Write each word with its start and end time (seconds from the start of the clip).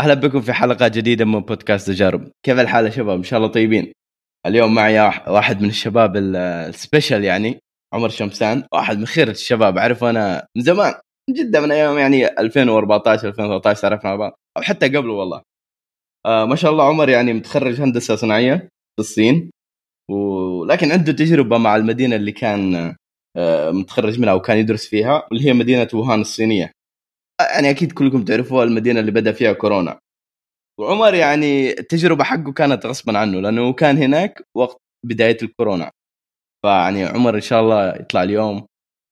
أهلا 0.00 0.14
بكم 0.14 0.40
في 0.40 0.52
حلقة 0.52 0.88
جديدة 0.88 1.24
من 1.24 1.40
بودكاست 1.40 1.86
تجارب 1.86 2.30
كيف 2.42 2.58
الحال 2.58 2.84
يا 2.84 2.90
شباب؟ 2.90 3.16
إن 3.16 3.22
شاء 3.22 3.38
الله 3.38 3.50
طيبين. 3.50 3.92
اليوم 4.46 4.74
معي 4.74 5.00
واحد 5.28 5.62
من 5.62 5.68
الشباب 5.68 6.16
السبيشل 6.16 7.24
يعني 7.24 7.60
عمر 7.94 8.08
شمسان 8.08 8.64
واحد 8.72 8.98
من 8.98 9.06
خير 9.06 9.28
الشباب. 9.28 9.78
أعرفه 9.78 10.10
أنا 10.10 10.46
من 10.56 10.62
زمان 10.62 10.94
من 11.28 11.34
جدا 11.34 11.60
من 11.60 11.72
أيام 11.72 11.98
يعني 11.98 12.26
2014 12.40 13.28
2013 13.28 13.80
تعرفنا 13.82 14.10
على 14.10 14.18
بعض 14.18 14.32
أو 14.56 14.62
حتى 14.62 14.86
قبله 14.88 15.12
والله. 15.12 15.42
آه 16.26 16.44
ما 16.44 16.56
شاء 16.56 16.70
الله 16.72 16.88
عمر 16.88 17.08
يعني 17.08 17.32
متخرج 17.32 17.80
هندسة 17.80 18.16
صناعية 18.16 18.56
في 18.56 19.00
الصين 19.00 19.50
ولكن 20.10 20.92
عنده 20.92 21.12
تجربة 21.12 21.58
مع 21.58 21.76
المدينة 21.76 22.16
اللي 22.16 22.32
كان 22.32 22.94
آه 23.36 23.70
متخرج 23.70 24.20
منها 24.20 24.32
وكان 24.34 24.58
يدرس 24.58 24.86
فيها 24.86 25.26
واللي 25.30 25.48
هي 25.48 25.52
مدينة 25.52 25.88
ووهان 25.94 26.20
الصينية. 26.20 26.72
يعني 27.54 27.70
أكيد 27.70 27.92
كلكم 27.92 28.24
تعرفوها 28.24 28.64
المدينة 28.64 29.00
اللي 29.00 29.10
بدأ 29.10 29.32
فيها 29.32 29.52
كورونا. 29.52 29.98
وعمر 30.80 31.14
يعني 31.14 31.70
التجربة 31.70 32.24
حقه 32.24 32.52
كانت 32.52 32.86
غصبا 32.86 33.18
عنه 33.18 33.40
لأنه 33.40 33.72
كان 33.72 33.96
هناك 33.96 34.42
وقت 34.56 34.76
بداية 35.06 35.36
الكورونا. 35.42 35.90
فيعني 36.64 37.04
عمر 37.04 37.34
إن 37.34 37.40
شاء 37.40 37.60
الله 37.60 37.94
يطلع 37.96 38.22
اليوم 38.22 38.66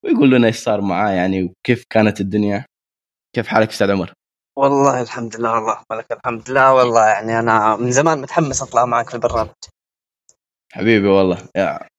ويقول 0.04 0.30
لنا 0.30 0.46
إيش 0.46 0.56
صار 0.56 0.80
معاه 0.80 1.10
يعني 1.10 1.42
وكيف 1.42 1.84
كانت 1.90 2.20
الدنيا. 2.20 2.64
كيف 3.36 3.46
حالك 3.46 3.68
أستاذ 3.68 3.90
عمر؟ 3.90 4.12
والله 4.58 5.02
الحمد 5.02 5.36
لله 5.36 5.52
والله 5.52 5.82
ولك 5.90 6.12
الحمد 6.12 6.50
لله 6.50 6.74
والله 6.74 7.06
يعني 7.06 7.38
أنا 7.38 7.76
من 7.76 7.90
زمان 7.90 8.20
متحمس 8.20 8.62
أطلع 8.62 8.84
معك 8.84 9.08
في 9.08 9.14
البرنامج. 9.14 9.50
حبيبي 10.72 11.08
والله. 11.08 11.36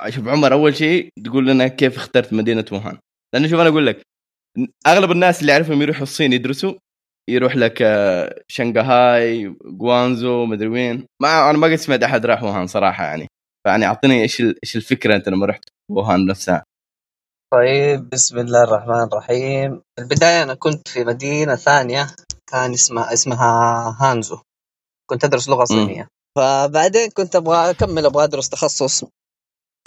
شوف 0.10 0.28
عمر 0.28 0.54
أول 0.54 0.76
شيء 0.76 1.10
تقول 1.26 1.48
لنا 1.48 1.68
كيف 1.68 1.98
اخترت 1.98 2.34
مدينة 2.34 2.66
ووهان. 2.72 3.00
لأنه 3.34 3.48
شوف 3.48 3.60
أنا 3.60 3.70
أقول 3.70 3.88
لك 3.88 4.02
أغلب 4.88 5.12
الناس 5.12 5.42
اللي 5.42 5.52
أعرفهم 5.54 5.82
يروحوا 5.82 6.04
الصين 6.04 6.34
يدرسوا 6.34 6.74
يروح 7.30 7.56
لك 7.56 7.82
آه، 7.82 8.44
شنغهاي 8.48 9.56
جوانزو 9.66 10.46
مدري 10.46 10.68
وين. 10.68 11.06
ما 11.22 11.50
أنا 11.50 11.58
ما 11.58 11.68
قد 11.68 11.76
سمعت 11.76 12.04
أحد 12.04 12.26
راح 12.26 12.44
ووهان 12.44 12.68
صراحة 12.68 13.04
يعني. 13.04 13.28
فيعني 13.68 13.86
أعطيني 13.86 14.22
إيش 14.22 14.42
إيش 14.42 14.76
الفكرة 14.76 15.16
أنت 15.16 15.30
لما 15.30 15.46
رحت 15.46 15.64
ووهان 15.92 16.26
نفسها. 16.26 16.64
طيب 17.54 18.10
بسم 18.10 18.40
الله 18.40 18.64
الرحمن 18.64 19.04
الرحيم. 19.04 19.82
في 19.96 20.02
البداية 20.02 20.44
أنا 20.44 20.54
كنت 20.54 20.88
في 20.88 21.04
مدينة 21.04 21.56
ثانية 21.56 22.08
كان 22.52 22.74
اسمها 22.74 23.14
اسمها 23.14 23.52
هانزو. 24.00 24.38
كنت 25.10 25.24
أدرس 25.24 25.50
لغة 25.50 25.66
صينية. 25.66 26.08
فبعدين 26.38 27.10
كنت 27.10 27.36
أبغى 27.36 27.70
أكمل 27.70 28.06
أبغى 28.06 28.24
أدرس 28.24 28.50
تخصص 28.50 29.04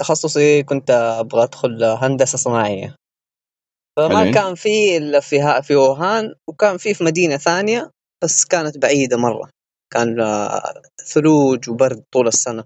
تخصصي 0.01 0.63
كنت 0.63 0.91
أبغى 0.91 1.43
أدخل 1.43 1.85
هندسة 1.85 2.39
صناعية. 2.39 2.97
فما 3.99 4.19
حلوين. 4.19 4.35
كان 4.35 4.55
في 4.55 4.97
إلا 4.97 5.21
في 5.21 5.63
في 5.63 5.77
ووهان 5.77 6.35
وكان 6.49 6.77
في 6.77 6.95
في 6.95 7.05
مدينة 7.05 7.37
ثانية 7.37 7.91
بس 8.25 8.45
كانت 8.45 8.79
بعيدة 8.79 9.17
مرة 9.17 9.51
كان 9.93 10.21
آه، 10.21 10.83
ثلوج 11.05 11.71
وبرد 11.71 12.05
طول 12.13 12.29
السنة 12.29 12.65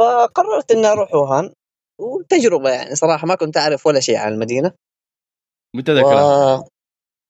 فقررت 0.00 0.70
إني 0.70 0.86
أروح 0.86 1.14
ووهان 1.14 1.52
وتجربة 2.00 2.70
يعني 2.70 2.94
صراحة 2.94 3.26
ما 3.26 3.34
كنت 3.34 3.56
أعرف 3.56 3.86
ولا 3.86 4.00
شيء 4.00 4.16
عن 4.16 4.32
المدينة 4.32 4.72
متى 5.76 5.94
ذا. 5.94 6.64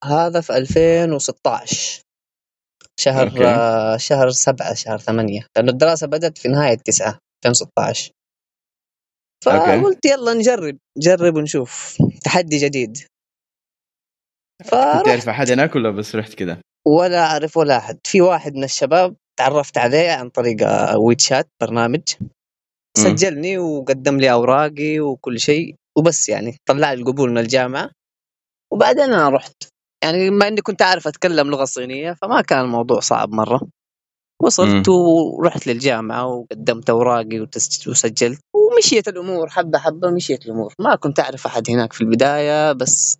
هذا 0.04 0.40
في 0.40 0.56
2016 0.56 2.02
شهر 3.00 3.28
okay. 3.28 3.46
آه، 3.46 3.96
شهر 3.96 4.30
سبعة 4.30 4.74
شهر 4.74 4.98
ثمانية 4.98 5.46
لأنه 5.56 5.70
الدراسة 5.72 6.06
بدأت 6.06 6.38
في 6.38 6.48
نهاية 6.48 6.76
تسعة 6.76 7.18
2016 7.46 8.12
فقلت 9.46 10.04
يلا 10.04 10.34
نجرب 10.34 10.78
نجرب 10.98 11.36
ونشوف. 11.36 11.96
تحدي 12.24 12.58
جديد. 12.58 12.98
كنت 14.62 15.06
تعرف 15.06 15.28
أحد 15.28 15.50
هناك 15.50 15.74
ولا 15.74 15.90
بس 15.90 16.14
رحت 16.14 16.34
كذا؟ 16.34 16.60
ولا 16.86 17.26
أعرف 17.26 17.56
ولا 17.56 17.76
أحد. 17.76 17.98
في 18.04 18.20
واحد 18.20 18.54
من 18.54 18.64
الشباب 18.64 19.16
تعرفت 19.38 19.78
عليه 19.78 20.10
عن 20.10 20.28
طريق 20.28 20.56
ويتشات 20.96 21.48
برنامج. 21.62 22.02
سجلني 22.98 23.58
وقدم 23.58 24.16
لي 24.16 24.32
أوراقي 24.32 25.00
وكل 25.00 25.40
شيء 25.40 25.74
وبس 25.98 26.28
يعني. 26.28 26.56
طلع 26.66 26.92
لي 26.92 27.00
القبول 27.00 27.30
من 27.30 27.38
الجامعة. 27.38 27.90
وبعدين 28.72 29.04
أنا 29.04 29.28
رحت. 29.28 29.62
يعني 30.04 30.30
بما 30.30 30.48
إني 30.48 30.60
كنت 30.60 30.82
أعرف 30.82 31.08
أتكلم 31.08 31.50
لغة 31.50 31.64
صينية 31.64 32.12
فما 32.12 32.40
كان 32.40 32.60
الموضوع 32.60 33.00
صعب 33.00 33.32
مرة. 33.32 33.60
وصلت 34.42 34.88
ورحت 34.88 35.66
للجامعة 35.66 36.26
وقدمت 36.26 36.90
أوراقي 36.90 37.46
وسجلت. 37.86 38.40
ومشيت 38.54 39.08
الأمور 39.08 39.48
حبة 39.48 39.78
حبة 39.78 40.10
مشيت 40.10 40.46
الأمور. 40.46 40.74
ما 40.80 40.94
كنت 40.94 41.20
أعرف 41.20 41.46
أحد 41.46 41.70
هناك 41.70 41.92
في 41.92 42.00
البداية 42.00 42.72
بس 42.72 43.18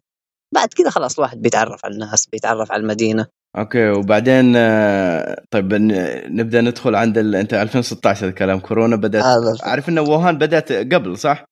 بعد 0.54 0.68
كذا 0.68 0.90
خلاص 0.90 1.18
الواحد 1.18 1.42
بيتعرف 1.42 1.84
على 1.84 1.94
الناس 1.94 2.26
بيتعرف 2.26 2.72
على 2.72 2.80
المدينة. 2.80 3.26
أوكي 3.58 3.90
وبعدين 3.90 4.52
آه، 4.56 5.42
طيب 5.50 5.74
نبدأ 6.30 6.60
ندخل 6.60 6.94
عند 6.94 7.18
ال... 7.18 7.36
أنت 7.36 7.54
2016 7.54 8.28
الكلام 8.28 8.60
كورونا 8.60 8.96
بدأت 8.96 9.24
عارف 9.62 9.88
انه 9.88 10.02
ووهان 10.02 10.38
بدأت 10.38 10.72
قبل 10.72 11.18
صح؟ 11.18 11.44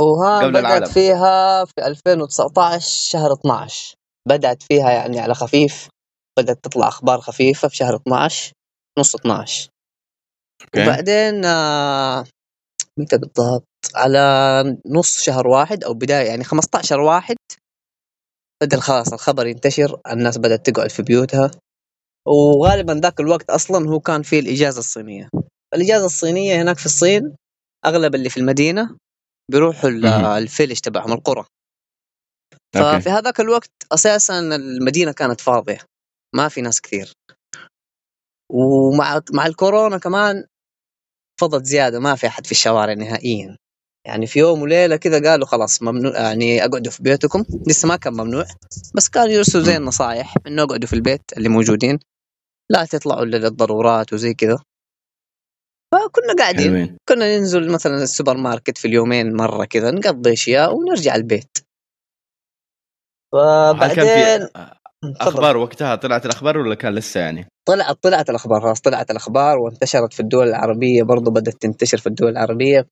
ووهان 0.00 0.42
قبل 0.42 0.50
بدأت 0.50 0.64
العالم. 0.64 0.86
فيها 0.86 1.64
في 1.64 1.86
2019 1.86 3.10
شهر 3.10 3.32
12 3.32 3.94
بدأت 4.28 4.62
فيها 4.62 4.90
يعني 4.90 5.20
على 5.20 5.34
خفيف. 5.34 5.88
بدأت 6.38 6.64
تطلع 6.64 6.88
أخبار 6.88 7.20
خفيفة 7.20 7.68
في 7.68 7.76
شهر 7.76 7.96
12 7.96 8.52
نص 8.98 9.14
12 9.14 9.70
أوكي. 10.62 10.82
وبعدين 10.82 11.44
آه، 11.44 12.24
متى 12.98 13.18
بالضبط؟ 13.18 13.64
على 13.94 14.20
نص 14.86 15.18
شهر 15.22 15.46
واحد 15.46 15.84
أو 15.84 15.94
بداية 15.94 16.28
يعني 16.28 16.44
15 16.44 17.00
واحد. 17.00 17.36
بدا 18.62 18.80
خلاص 18.80 19.12
الخبر 19.12 19.46
ينتشر 19.46 20.00
الناس 20.12 20.38
بدأت 20.38 20.70
تقعد 20.70 20.90
في 20.90 21.02
بيوتها. 21.02 21.50
وغالبا 22.28 22.92
ذاك 22.92 23.20
الوقت 23.20 23.50
أصلا 23.50 23.88
هو 23.88 24.00
كان 24.00 24.22
فيه 24.22 24.40
الإجازة 24.40 24.78
الصينية. 24.78 25.28
الإجازة 25.74 26.06
الصينية 26.06 26.62
هناك 26.62 26.78
في 26.78 26.86
الصين 26.86 27.36
أغلب 27.86 28.14
اللي 28.14 28.28
في 28.30 28.36
المدينة 28.36 28.96
بيروحوا 29.50 29.90
الفيلج 30.38 30.78
تبعهم 30.78 31.12
القرى. 31.12 31.44
ففي 32.74 33.10
هذاك 33.10 33.40
الوقت 33.40 33.70
أساسا 33.92 34.38
المدينة 34.38 35.12
كانت 35.12 35.40
فاضية 35.40 35.78
ما 36.34 36.48
في 36.48 36.60
ناس 36.60 36.80
كثير. 36.80 37.12
ومع 38.52 39.20
مع 39.32 39.46
الكورونا 39.46 39.98
كمان 39.98 40.44
فضت 41.40 41.64
زيادة 41.64 42.00
ما 42.00 42.14
في 42.14 42.26
أحد 42.26 42.46
في 42.46 42.52
الشوارع 42.52 42.92
نهائيا. 42.92 43.56
يعني 44.06 44.26
في 44.26 44.38
يوم 44.38 44.62
وليلة 44.62 44.96
كذا 44.96 45.30
قالوا 45.30 45.46
خلاص 45.46 45.82
ممنوع 45.82 46.20
يعني 46.20 46.64
أقعدوا 46.64 46.92
في 46.92 47.02
بيوتكم. 47.02 47.44
لسه 47.66 47.88
ما 47.88 47.96
كان 47.96 48.12
ممنوع 48.12 48.44
بس 48.94 49.08
كانوا 49.08 49.28
يرسلوا 49.28 49.64
زي 49.64 49.76
النصائح 49.76 50.34
إنه 50.46 50.62
اقعدوا 50.62 50.88
في 50.88 50.92
البيت 50.92 51.22
اللي 51.36 51.48
موجودين 51.48 51.98
لا 52.70 52.84
تطلعوا 52.84 53.22
إلا 53.22 53.36
للضرورات 53.36 54.12
وزي 54.12 54.34
كذا. 54.34 54.58
فكنا 55.92 56.34
قاعدين 56.38 56.66
حلوين. 56.66 56.96
كنا 57.08 57.38
ننزل 57.38 57.72
مثلا 57.72 58.02
السوبر 58.02 58.36
ماركت 58.36 58.78
في 58.78 58.88
اليومين 58.88 59.36
مرة 59.36 59.64
كذا 59.64 59.90
نقضي 59.90 60.32
أشياء 60.32 60.74
ونرجع 60.74 61.14
البيت. 61.14 61.58
فبعدين 63.32 64.48
أخبار 65.04 65.56
وقتها؟ 65.56 65.96
طلعت 65.96 66.26
الأخبار 66.26 66.58
ولا 66.58 66.74
كان 66.74 66.94
لسه 66.94 67.20
يعني؟ 67.20 67.48
طلعت 67.70 68.02
طلعت 68.02 68.30
الأخبار 68.30 68.60
خلاص 68.60 68.80
طلعت 68.80 69.10
الأخبار 69.10 69.58
وانتشرت 69.58 70.12
في 70.12 70.20
الدول 70.20 70.48
العربية 70.48 71.02
برضو 71.02 71.30
بدأت 71.30 71.54
تنتشر 71.62 71.98
في 71.98 72.06
الدول 72.06 72.30
العربية. 72.30 72.88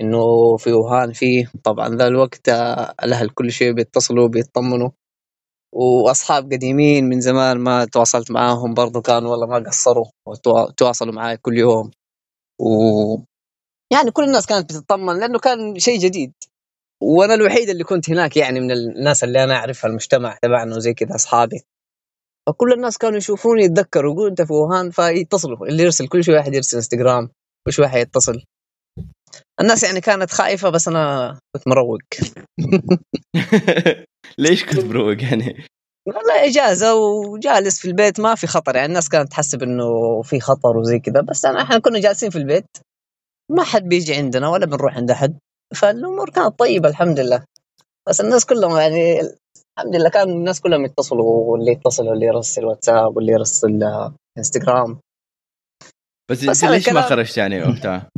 إنه 0.00 0.56
في 0.56 0.72
وهان 0.72 1.12
فيه 1.12 1.52
طبعا 1.64 1.88
ذا 1.96 2.06
الوقت 2.06 2.48
الأهل 3.04 3.30
كل 3.30 3.52
شيء 3.52 3.72
بيتصلوا 3.72 4.28
بيطمنوا. 4.28 4.90
وأصحاب 5.74 6.52
قديمين 6.52 7.04
من 7.08 7.20
زمان 7.20 7.58
ما 7.58 7.84
تواصلت 7.84 8.30
معاهم 8.30 8.74
برضو 8.74 9.00
كانوا 9.02 9.30
والله 9.30 9.46
ما 9.46 9.58
قصروا 9.68 10.06
وتواصلوا 10.26 11.14
معي 11.14 11.36
كل 11.36 11.58
يوم. 11.58 11.90
و 12.60 12.66
يعني 13.92 14.10
كل 14.10 14.24
الناس 14.24 14.46
كانت 14.46 14.72
بتطمن 14.74 15.20
لأنه 15.20 15.38
كان 15.38 15.78
شيء 15.78 15.98
جديد. 16.00 16.32
وأنا 17.02 17.34
الوحيد 17.34 17.68
اللي 17.68 17.84
كنت 17.84 18.10
هناك 18.10 18.36
يعني 18.36 18.60
من 18.60 18.70
الناس 18.72 19.24
اللي 19.24 19.44
أنا 19.44 19.54
أعرفها 19.56 19.90
المجتمع 19.90 20.38
تبعنا 20.42 20.76
وزي 20.76 20.94
كذا 20.94 21.14
أصحابي. 21.14 21.62
فكل 22.48 22.72
الناس 22.72 22.98
كانوا 22.98 23.18
يشوفوني 23.18 23.62
يتذكروا 23.62 24.12
يقولوا 24.12 24.30
أنت 24.30 24.42
في 24.42 24.52
ووهان 24.52 24.90
فيتصلوا. 24.90 25.66
اللي 25.66 25.82
يرسل 25.82 26.08
كل 26.08 26.24
شوي 26.24 26.34
واحد 26.34 26.54
يرسل 26.54 26.76
إنستغرام 26.76 27.30
كل 27.66 27.72
شوي 27.72 27.84
واحد 27.84 27.98
يتصل. 27.98 28.42
الناس 29.60 29.82
يعني 29.82 30.00
كانت 30.00 30.30
خايفة 30.30 30.70
بس 30.70 30.88
أنا 30.88 31.32
كنت 31.56 31.68
مروق. 31.68 31.98
ليش 34.38 34.64
كنت 34.64 34.84
مروق 34.84 35.22
يعني؟ 35.22 35.64
والله 36.06 36.48
إجازة 36.48 36.94
وجالس 36.94 37.80
في 37.80 37.88
البيت 37.88 38.20
ما 38.20 38.34
في 38.34 38.46
خطر. 38.46 38.76
يعني 38.76 38.86
الناس 38.86 39.08
كانت 39.08 39.30
تحسب 39.30 39.62
إنه 39.62 40.22
في 40.22 40.40
خطر 40.40 40.76
وزي 40.76 40.98
كذا 40.98 41.20
بس 41.20 41.44
أنا 41.44 41.62
إحنا 41.62 41.78
كنا 41.78 42.00
جالسين 42.00 42.30
في 42.30 42.38
البيت. 42.38 42.66
ما 43.50 43.62
حد 43.64 43.82
بيجي 43.82 44.14
عندنا 44.14 44.48
ولا 44.48 44.66
بنروح 44.66 44.96
عند 44.96 45.10
أحد. 45.10 45.38
فالأمور 45.74 46.30
كانت 46.30 46.58
طيبة 46.58 46.88
الحمد 46.88 47.20
لله. 47.20 47.44
بس 48.08 48.20
الناس 48.20 48.46
كلهم 48.46 48.76
يعني 48.76 49.20
الحمد 49.20 49.96
لله 49.96 50.10
كان 50.10 50.28
الناس 50.28 50.60
كلهم 50.60 50.84
يتصلوا 50.84 51.52
واللي 51.52 51.72
يتصل 51.72 52.08
واللي 52.08 52.26
يرسل 52.26 52.64
واتساب 52.64 53.16
واللي 53.16 53.32
يرسل 53.32 53.80
انستغرام. 54.38 55.00
بس, 56.30 56.44
بس 56.44 56.64
انت 56.64 56.72
ليش 56.72 56.88
ما 56.88 57.00
خرجت 57.00 57.36
يعني 57.36 57.62
وقتها؟ 57.62 58.08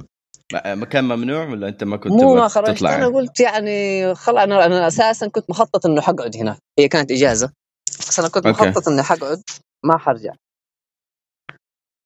مكان 0.67 1.05
ممنوع 1.05 1.49
ولا 1.49 1.69
انت 1.69 1.85
ما 1.85 1.97
كنت 1.97 2.13
مو 2.13 2.35
ما 2.35 2.49
خرجت 2.49 2.77
تطلع 2.77 2.95
أنا 2.95 3.07
قلت 3.07 3.41
يعني 3.41 4.15
خلاص 4.15 4.43
أنا 4.43 4.67
أنا 4.67 4.87
أساسا 4.87 5.29
كنت 5.29 5.51
مخطط 5.51 5.87
إنه 5.87 6.01
حقعد 6.01 6.37
هناك. 6.37 6.59
هي 6.79 6.89
كانت 6.89 7.13
إجازة 7.13 7.53
بس 7.99 8.19
أنا 8.19 8.29
كنت 8.29 8.47
أوكي. 8.47 8.69
مخطط 8.69 8.89
إني 8.89 9.03
حقعد 9.03 9.43
ما 9.85 9.99
حرجع. 9.99 10.35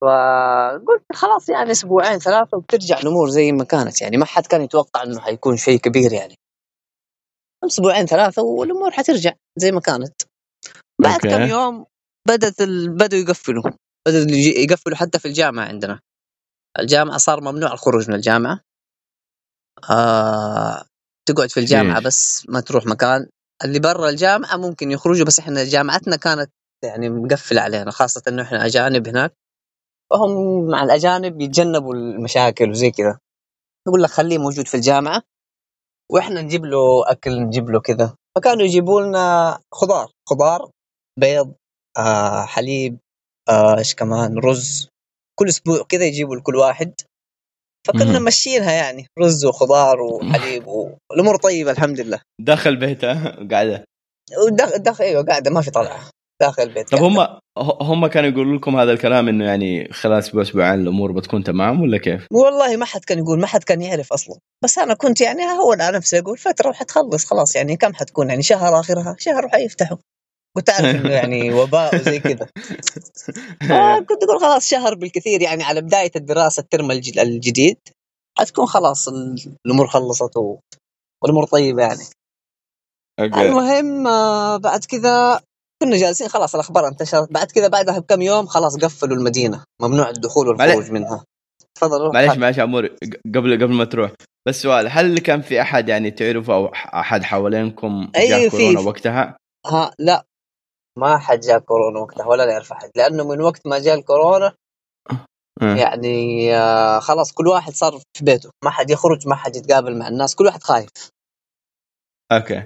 فقلت 0.02 1.02
خلاص 1.12 1.48
يعني 1.48 1.70
أسبوعين 1.70 2.18
ثلاثة 2.18 2.56
وبترجع 2.56 2.98
الأمور 2.98 3.28
زي 3.28 3.52
ما 3.52 3.64
كانت 3.64 4.02
يعني. 4.02 4.16
ما 4.16 4.24
حد 4.24 4.46
كان 4.46 4.62
يتوقع 4.62 5.02
إنه 5.02 5.20
حيكون 5.20 5.56
شيء 5.56 5.78
كبير 5.78 6.12
يعني. 6.12 6.34
أسبوعين 7.66 8.06
ثلاثة 8.06 8.42
والأمور 8.42 8.90
حترجع 8.90 9.32
زي 9.58 9.72
ما 9.72 9.80
كانت. 9.80 10.22
بعد. 11.02 11.20
كم 11.20 11.42
يوم 11.42 11.86
بدأت 12.28 12.60
ال... 12.60 12.88
بدوا 12.88 13.18
يقفلوا. 13.18 13.62
بدوا 14.08 14.36
يقفلوا 14.36 14.96
حتى 14.96 15.18
في 15.18 15.28
الجامعة 15.28 15.64
عندنا. 15.64 16.00
الجامعة 16.78 17.18
صار 17.18 17.40
ممنوع 17.40 17.72
الخروج 17.72 18.08
من 18.08 18.14
الجامعة. 18.14 18.60
آه... 19.90 20.84
تقعد 21.28 21.50
في 21.50 21.60
الجامعة 21.60 21.98
ليش؟ 21.98 22.06
بس 22.06 22.46
ما 22.48 22.60
تروح 22.60 22.86
مكان. 22.86 23.28
اللي 23.64 23.78
برا 23.78 24.08
الجامعة 24.08 24.56
ممكن 24.56 24.90
يخرجوا 24.90 25.26
بس 25.26 25.38
إحنا 25.38 25.64
جامعتنا 25.64 26.16
كانت 26.16 26.50
يعني 26.84 27.08
مقفلة 27.08 27.60
علينا 27.60 27.90
خاصة 27.90 28.22
إنه 28.28 28.42
إحنا 28.42 28.66
أجانب 28.66 29.08
هناك. 29.08 29.34
فهم 30.10 30.64
مع 30.70 30.82
الأجانب 30.82 31.40
يتجنبوا 31.40 31.94
المشاكل 31.94 32.70
وزي 32.70 32.90
كذا. 32.90 33.18
يقول 33.88 34.02
لك 34.02 34.10
خليه 34.10 34.38
موجود 34.38 34.68
في 34.68 34.74
الجامعة. 34.74 35.22
وإحنا 36.12 36.42
نجيب 36.42 36.64
له 36.64 37.10
أكل 37.10 37.40
نجيب 37.40 37.70
له 37.70 37.80
كذا. 37.80 38.14
فكانوا 38.36 38.62
يجيبوا 38.64 39.00
لنا 39.00 39.58
خضار 39.74 40.10
خضار 40.28 40.70
بيض 41.20 41.54
آه 41.98 42.44
حليب 42.44 42.98
آه 43.48 43.78
إيش 43.78 43.94
كمان 43.94 44.38
رز. 44.38 44.88
كل 45.38 45.48
أسبوع 45.48 45.82
كذا 45.88 46.04
يجيبوا 46.04 46.36
لكل 46.36 46.56
واحد. 46.56 46.94
فكنا. 47.86 48.18
ماشيينها 48.18 48.72
يعني 48.72 49.06
رز 49.18 49.44
وخضار 49.44 50.00
وحليب 50.00 50.66
والامور 50.66 51.36
طيبة 51.36 51.70
الحمد 51.70 52.00
لله. 52.00 52.20
داخل 52.40 52.76
بيته 52.76 53.30
قاعدة. 53.48 53.84
داخل 54.76 55.04
إيوه 55.04 55.24
قاعدة 55.24 55.50
ما 55.50 55.60
في 55.60 55.70
طلعة. 55.70 56.10
داخل 56.42 56.62
البيت 56.62 56.90
طب. 56.90 56.98
هم 56.98 57.38
هم 57.58 58.06
كانوا 58.06 58.30
يقولوا 58.30 58.56
لكم 58.56 58.76
هذا 58.76 58.92
الكلام 58.92 59.28
إنه 59.28 59.44
يعني 59.44 59.88
خلال 59.92 60.18
أسبوع 60.18 60.42
أسبوعين 60.42 60.80
الأمور 60.80 61.12
بتكون 61.12 61.44
تمام 61.44 61.80
ولا 61.80 61.98
كيف؟ 61.98 62.26
والله 62.32 62.76
ما 62.76 62.84
حد 62.84 63.00
كان 63.04 63.18
يقول 63.18 63.40
ما 63.40 63.46
حد 63.46 63.64
كان 63.64 63.82
يعرف 63.82 64.12
أصلا. 64.12 64.36
بس 64.64 64.78
أنا 64.78 64.94
كنت 64.94 65.20
يعني 65.20 65.42
هون 65.42 65.80
على 65.80 65.96
نفسي 65.96 66.18
أقول 66.18 66.38
فترة 66.38 66.68
وحتخلص 66.70 67.24
خلاص 67.24 67.56
يعني 67.56 67.76
كم 67.76 67.94
حتكون؟ 67.94 68.30
يعني 68.30 68.42
شهر 68.42 68.80
آخرها 68.80 69.16
شهر 69.18 69.44
وحيفتحوا 69.46 69.96
كنت 70.56 70.70
اعرف 70.70 70.84
إنه 70.84 71.10
يعني 71.10 71.52
وباء 71.60 71.94
وزي 71.94 72.18
كذا. 72.20 72.46
آه، 73.70 73.98
كنت 73.98 74.22
أقول 74.24 74.40
خلاص 74.40 74.68
شهر 74.70 74.94
بالكثير 74.94 75.42
يعني 75.42 75.62
على 75.64 75.80
بداية 75.80 76.10
الدراسة 76.16 76.60
الترم 76.60 76.90
الج- 76.90 77.18
الجديد 77.18 77.76
حتكون 78.38 78.66
خلاص 78.66 79.08
ال- 79.08 79.56
الأمور 79.66 79.86
خلصت. 79.86 80.36
والأمور 81.22 81.46
طيبة 81.46 81.82
يعني. 81.82 82.02
المهم 83.20 84.06
آه، 84.06 84.56
بعد 84.56 84.84
كذا 84.84 85.40
كنا 85.84 85.96
جالسين 85.96 86.28
خلاص 86.28 86.54
الأخبار 86.54 86.88
انتشرت. 86.88 87.32
بعد 87.32 87.46
كذا 87.46 87.68
بعدها 87.68 87.98
بكم 87.98 88.22
يوم 88.22 88.46
خلاص 88.46 88.76
قفلوا 88.76 89.16
المدينة. 89.16 89.64
ممنوع 89.82 90.08
الدخول 90.08 90.48
والخروج. 90.48 90.90
منها. 90.90 91.24
تفضل 91.74 92.00
روح. 92.00 92.14
معلش. 92.14 92.38
معلش 92.38 92.58
عموري 92.58 92.88
قبل 93.34 93.54
قبل 93.54 93.72
ما 93.72 93.84
تروح. 93.84 94.12
بس 94.48 94.62
سؤال 94.62 94.88
هل 94.90 95.18
كان 95.18 95.42
في 95.42 95.60
أحد 95.60 95.88
يعني 95.88 96.10
تعرفه 96.10 96.54
أو 96.54 96.66
أحد 96.74 97.22
حوالينكم 97.22 98.10
جاء 98.14 98.48
كورونا 98.48 98.80
في. 98.80 98.86
وقتها؟ 98.86 99.36
ها 99.66 99.94
لا. 99.98 100.24
ما 100.98 101.18
حد 101.18 101.40
جاء 101.40 101.58
كورونا 101.58 102.00
وقتها 102.00 102.26
ولا 102.26 102.44
نعرف 102.46 102.72
أحد. 102.72 102.90
لأنه 102.96 103.24
من 103.24 103.40
وقت 103.40 103.66
ما 103.66 103.78
جاء 103.78 103.98
الكورونا 103.98 104.52
آه. 105.62 105.76
يعني 105.76 106.54
آه، 106.56 106.98
خلاص 106.98 107.32
كل 107.32 107.48
واحد 107.48 107.72
صار 107.72 107.92
في 108.16 108.24
بيته. 108.24 108.50
ما 108.64 108.70
حد 108.70 108.90
يخرج 108.90 109.28
ما 109.28 109.34
حد 109.34 109.56
يتقابل 109.56 109.98
مع 109.98 110.08
الناس. 110.08 110.34
كل 110.34 110.46
واحد 110.46 110.62
خايف. 110.62 110.88
أوكي. 112.32 112.62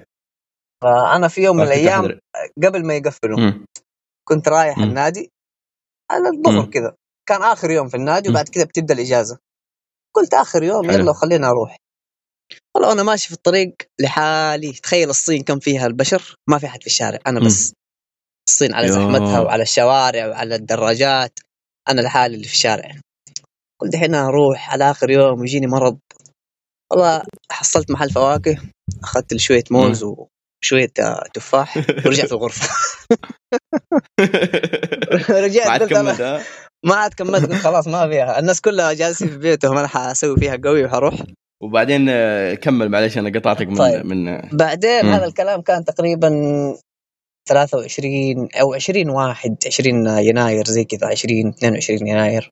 فأنا 0.83 1.27
في 1.27 1.41
يوم 1.41 1.57
من 1.57 1.63
الأيام. 1.63 2.19
قبل 2.63 2.85
ما 2.87 2.95
يقفلوا 2.95 3.39
مم. 3.39 3.65
كنت 4.27 4.47
رايح 4.47 4.77
مم. 4.77 4.83
النادي 4.83 5.31
على 6.11 6.29
الظهر. 6.29 6.65
كذا 6.65 6.95
كان 7.29 7.41
آخر 7.41 7.71
يوم 7.71 7.87
في 7.89 7.97
النادي. 7.97 8.29
وبعد 8.29 8.49
كذا 8.49 8.63
بتبدأ 8.63 8.93
الإجازة 8.93 9.37
قلت 10.15 10.33
آخر 10.33 10.63
يوم 10.63 10.91
حلو. 10.91 10.99
يلا 10.99 11.13
خلينا 11.13 11.49
أروح 11.49 11.75
والله 12.75 12.91
أنا 12.91 13.03
ماشي 13.03 13.27
في 13.27 13.33
الطريق 13.33 13.75
لحالي 13.99 14.71
تخيل 14.71 15.09
الصين 15.09 15.43
كم 15.43 15.59
فيها 15.59 15.87
البشر 15.87 16.35
ما 16.49 16.57
في 16.57 16.65
أحد 16.65 16.81
في 16.81 16.87
الشارع 16.87 17.19
أنا 17.27 17.39
مم. 17.39 17.45
بس 17.45 17.73
الصين 18.49 18.73
على. 18.73 18.87
زحمتها 18.87 19.39
وعلى 19.39 19.63
الشوارع 19.63 20.27
وعلى 20.27 20.55
الدراجات 20.55 21.39
أنا 21.89 22.01
لحالي 22.01 22.35
اللي 22.35 22.47
في 22.47 22.53
الشارع 22.53 22.95
قلت 23.81 23.93
الحين 23.93 24.15
أروح 24.15 24.71
على 24.71 24.91
آخر 24.91 25.09
يوم 25.09 25.39
ويجيني 25.39 25.67
مرض 25.67 25.99
والله 26.91 27.23
حصلت 27.51 27.91
محل 27.91 28.09
فواكه 28.09 28.57
أخذت 29.03 29.33
لي 29.33 29.39
شوية 29.39 29.63
موز 29.71 30.05
آه، 30.99 31.23
تفاح 31.33 31.77
ورجعت 32.05 32.31
الغرفة 32.31 32.69
ما 35.29 35.39
رجعت 35.39 35.67
عاد 35.67 35.83
قلت 35.83 35.91
أنا 35.91 36.13
كملت؟ 36.13 36.45
ما 36.85 36.95
عاد 36.95 37.13
كملت 37.13 37.53
خلاص 37.53 37.87
ما 37.87 38.07
فيها 38.07 38.39
الناس 38.39 38.61
كلها 38.61 38.93
جالسين 38.93 39.27
في 39.27 39.37
بيتهم 39.37 39.77
أنا 39.77 39.87
حاسوي 39.87 40.37
فيها 40.37 40.59
قوي 40.63 40.85
وحروح 40.85 41.13
وبعدين 41.63 42.09
آه، 42.09 42.53
كمل 42.53 42.89
معلش 42.89 43.17
أنا 43.17 43.39
قطعتك 43.39 43.67
من 43.67 43.75
طيب. 43.75 44.05
من 44.05 44.27
آه، 44.27 44.49
بعدين 44.53 45.05
مم. 45.05 45.11
هذا 45.11 45.25
الكلام 45.25 45.61
كان 45.61 45.85
تقريبا 45.85 46.29
23 47.49 48.49
أو 48.61 48.73
20 48.73 49.09
واحد 49.09 49.57
20 49.67 50.07
يناير 50.07 50.65
زي 50.65 50.83
كذا 50.83 51.07
20 51.07 51.47
22 51.47 52.07
يناير 52.07 52.51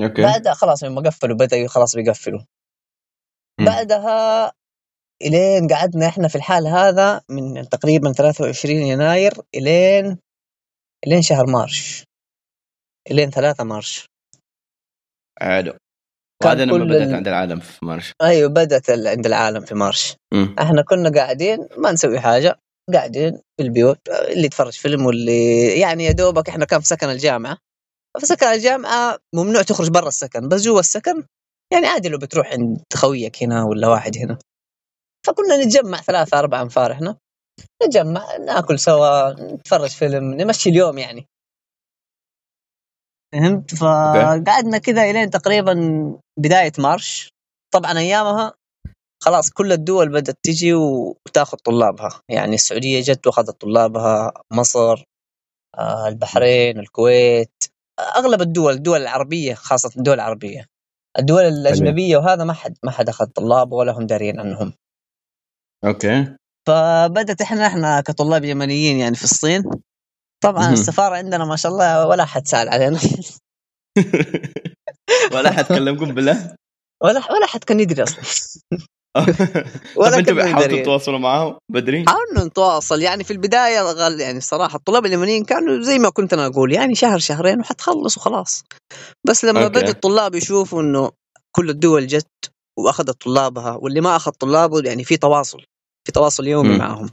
okay 0.00 0.22
بعدها 0.22 0.54
خلاص 0.54 0.84
لما 0.84 1.00
قفلوا 1.00 1.36
بدأوا 1.36 1.68
خلاص 1.68 1.96
بيقفلوا. 1.96 2.40
بعدها 3.60 4.52
إلين 5.22 5.68
قعدنا 5.68 6.06
إحنا 6.06 6.28
في 6.28 6.34
الحال 6.36 6.66
هذا 6.66 7.20
من 7.30 7.68
تقريبا 7.68 8.12
23 8.12 8.76
يناير 8.76 9.32
إلين 9.54 10.18
إلين 11.06 11.22
شهر 11.22 11.46
March. 11.46 12.04
إلين 13.10 13.30
3 13.30 13.64
March. 13.64 14.06
حلو 15.40 15.72
وهذا 16.44 16.64
لما 16.64 16.84
بدأت 16.84 17.08
ال- 17.08 17.14
عند 17.14 17.28
العالم 17.28 17.60
في 17.60 17.84
مارش. 17.86 18.12
أيوه 18.22 18.48
بدأت 18.50 18.90
ال- 18.90 19.08
عند 19.08 19.26
العالم 19.26 19.60
في 19.60 19.74
March. 19.74 20.16
مم. 20.34 20.56
إحنا 20.60 20.82
كنا 20.82 21.10
قاعدين 21.10 21.68
ما 21.78 21.92
نسوي 21.92 22.20
حاجة 22.20 22.58
قاعدين 22.92 23.32
في 23.56 23.62
البيوت 23.62 23.98
اللي 24.08 24.44
يتفرج 24.46 24.72
فيلم 24.72 25.06
واللي 25.06 25.66
يعني 25.80 26.04
يا 26.04 26.12
دوبك 26.12 26.48
إحنا 26.48 26.64
كان 26.64 26.80
في 26.80 26.86
سكن 26.86 27.10
الجامعة. 27.10 27.58
في 28.20 28.26
سكن 28.26 28.46
الجامعة 28.46 29.18
ممنوع 29.34 29.62
تخرج 29.62 29.90
برا 29.90 30.08
السكن 30.08 30.48
بس 30.48 30.60
جوا 30.62 30.80
السكن 30.80 31.24
يعني 31.72 31.86
عادي 31.86 32.08
لو 32.08 32.18
بتروح 32.18 32.52
عند 32.52 32.82
خويك 32.94 33.42
هنا 33.42 33.64
ولا 33.64 33.88
واحد 33.88 34.16
هنا. 34.18 34.38
فكنا 35.26 35.56
نتجمع 35.64 35.98
ثلاثة 35.98 36.38
أربعة 36.38 36.62
أنفار 36.62 36.92
إحنا. 36.92 37.16
نتجمع 37.82 38.36
ناكل 38.36 38.78
سوا 38.78 39.30
نتفرج 39.32 39.90
فيلم 39.90 40.34
نمشي 40.34 40.70
اليوم 40.70 40.98
يعني. 40.98 41.26
فهمت؟ 43.32 43.74
فقعدنا 43.74 44.78
كذا 44.78 45.10
إلين 45.10 45.30
تقريبا 45.30 45.74
بداية 46.38 46.72
مارش. 46.78 47.30
طبعا 47.74 47.98
أيامها 47.98 48.54
خلاص 49.22 49.50
كل 49.50 49.72
الدول 49.72 50.08
بدأت 50.08 50.38
تجي 50.42 50.74
وتاخذ 50.74 51.58
طلابها. 51.58 52.20
يعني 52.28 52.54
السعودية 52.54 53.00
جت 53.00 53.26
وأخذت 53.26 53.60
طلابها 53.60 54.32
مصر 54.52 55.04
آه، 55.78 56.08
البحرين 56.08 56.78
الكويت. 56.78 57.64
أغلب 58.16 58.42
الدول 58.42 58.72
الدول 58.72 59.00
العربية 59.00 59.54
خاصة 59.54 59.90
الدول 59.96 60.14
العربية. 60.14 60.66
الدول 61.18 61.42
الأجنبية 61.42 62.16
وهذا 62.16 62.44
ما 62.44 62.52
حد 62.52 62.76
ما 62.84 62.90
حد 62.90 63.08
أخذ 63.08 63.26
طلاب 63.26 63.72
ولا 63.72 63.92
هم 63.92 64.06
دارين 64.06 64.40
عنهم 64.40 64.72
أوكي. 65.84 66.36
فبدت 66.68 67.40
إحنا 67.40 67.66
إحنا 67.66 68.00
كطلاب 68.00 68.44
يمنيين 68.44 68.98
يعني 68.98 69.14
في 69.14 69.24
الصين. 69.24 69.62
طبعا 70.42 70.62
مهم. 70.62 70.72
السفارة 70.72 71.16
عندنا 71.16 71.44
ما 71.44 71.56
شاء 71.56 71.72
الله 71.72 72.06
ولا 72.06 72.24
حد 72.24 72.46
سأل 72.46 72.68
علينا. 72.68 72.98
ولا 75.34 75.50
حد 75.52 75.64
كلمكم 75.64 76.14
بالله؟ 76.14 76.54
ولا 77.02 77.32
ولا 77.32 77.46
حد 77.46 77.64
كان 77.64 77.80
يدري 77.80 78.02
أصلا. 78.02 78.22
ولا 79.96 80.18
أنتم 80.18 80.40
حاولتوا. 80.40 80.82
تتواصلوا 80.82 81.18
معاهم؟ 81.18 81.58
بدري؟ 81.72 82.04
حاولنا 82.08 82.44
نتواصل. 82.44 83.02
يعني 83.02 83.24
في 83.24 83.30
البداية 83.30 83.82
غال 83.82 84.20
يعني 84.20 84.38
الصراحة 84.38 84.76
الطلاب 84.76 85.06
اليمنيين 85.06 85.44
كانوا 85.44 85.82
زي 85.82 85.98
ما 85.98 86.10
كنت 86.10 86.32
أنا 86.32 86.46
أقول 86.46 86.72
يعني 86.72 86.94
شهر 86.94 87.18
شهرين 87.18 87.60
وحتخلص 87.60 88.16
وخلاص. 88.16 88.64
بس 89.26 89.44
لما 89.44 89.64
أوكي. 89.64 89.80
بدأ 89.80 89.90
الطلاب 89.90 90.34
يشوفوا 90.34 90.82
إنه 90.82 91.10
كل 91.56 91.70
الدول 91.70 92.06
جت 92.06 92.26
وأخذت 92.78 93.22
طلابها 93.24 93.72
واللي 93.72 94.00
ما 94.00 94.16
أخذ 94.16 94.30
طلابه 94.30 94.80
يعني 94.84 95.04
في 95.04 95.16
تواصل. 95.16 95.62
في 96.06 96.12
تواصل 96.12 96.46
يومي 96.46 96.68
مم. 96.68 96.78
معهم 96.78 97.10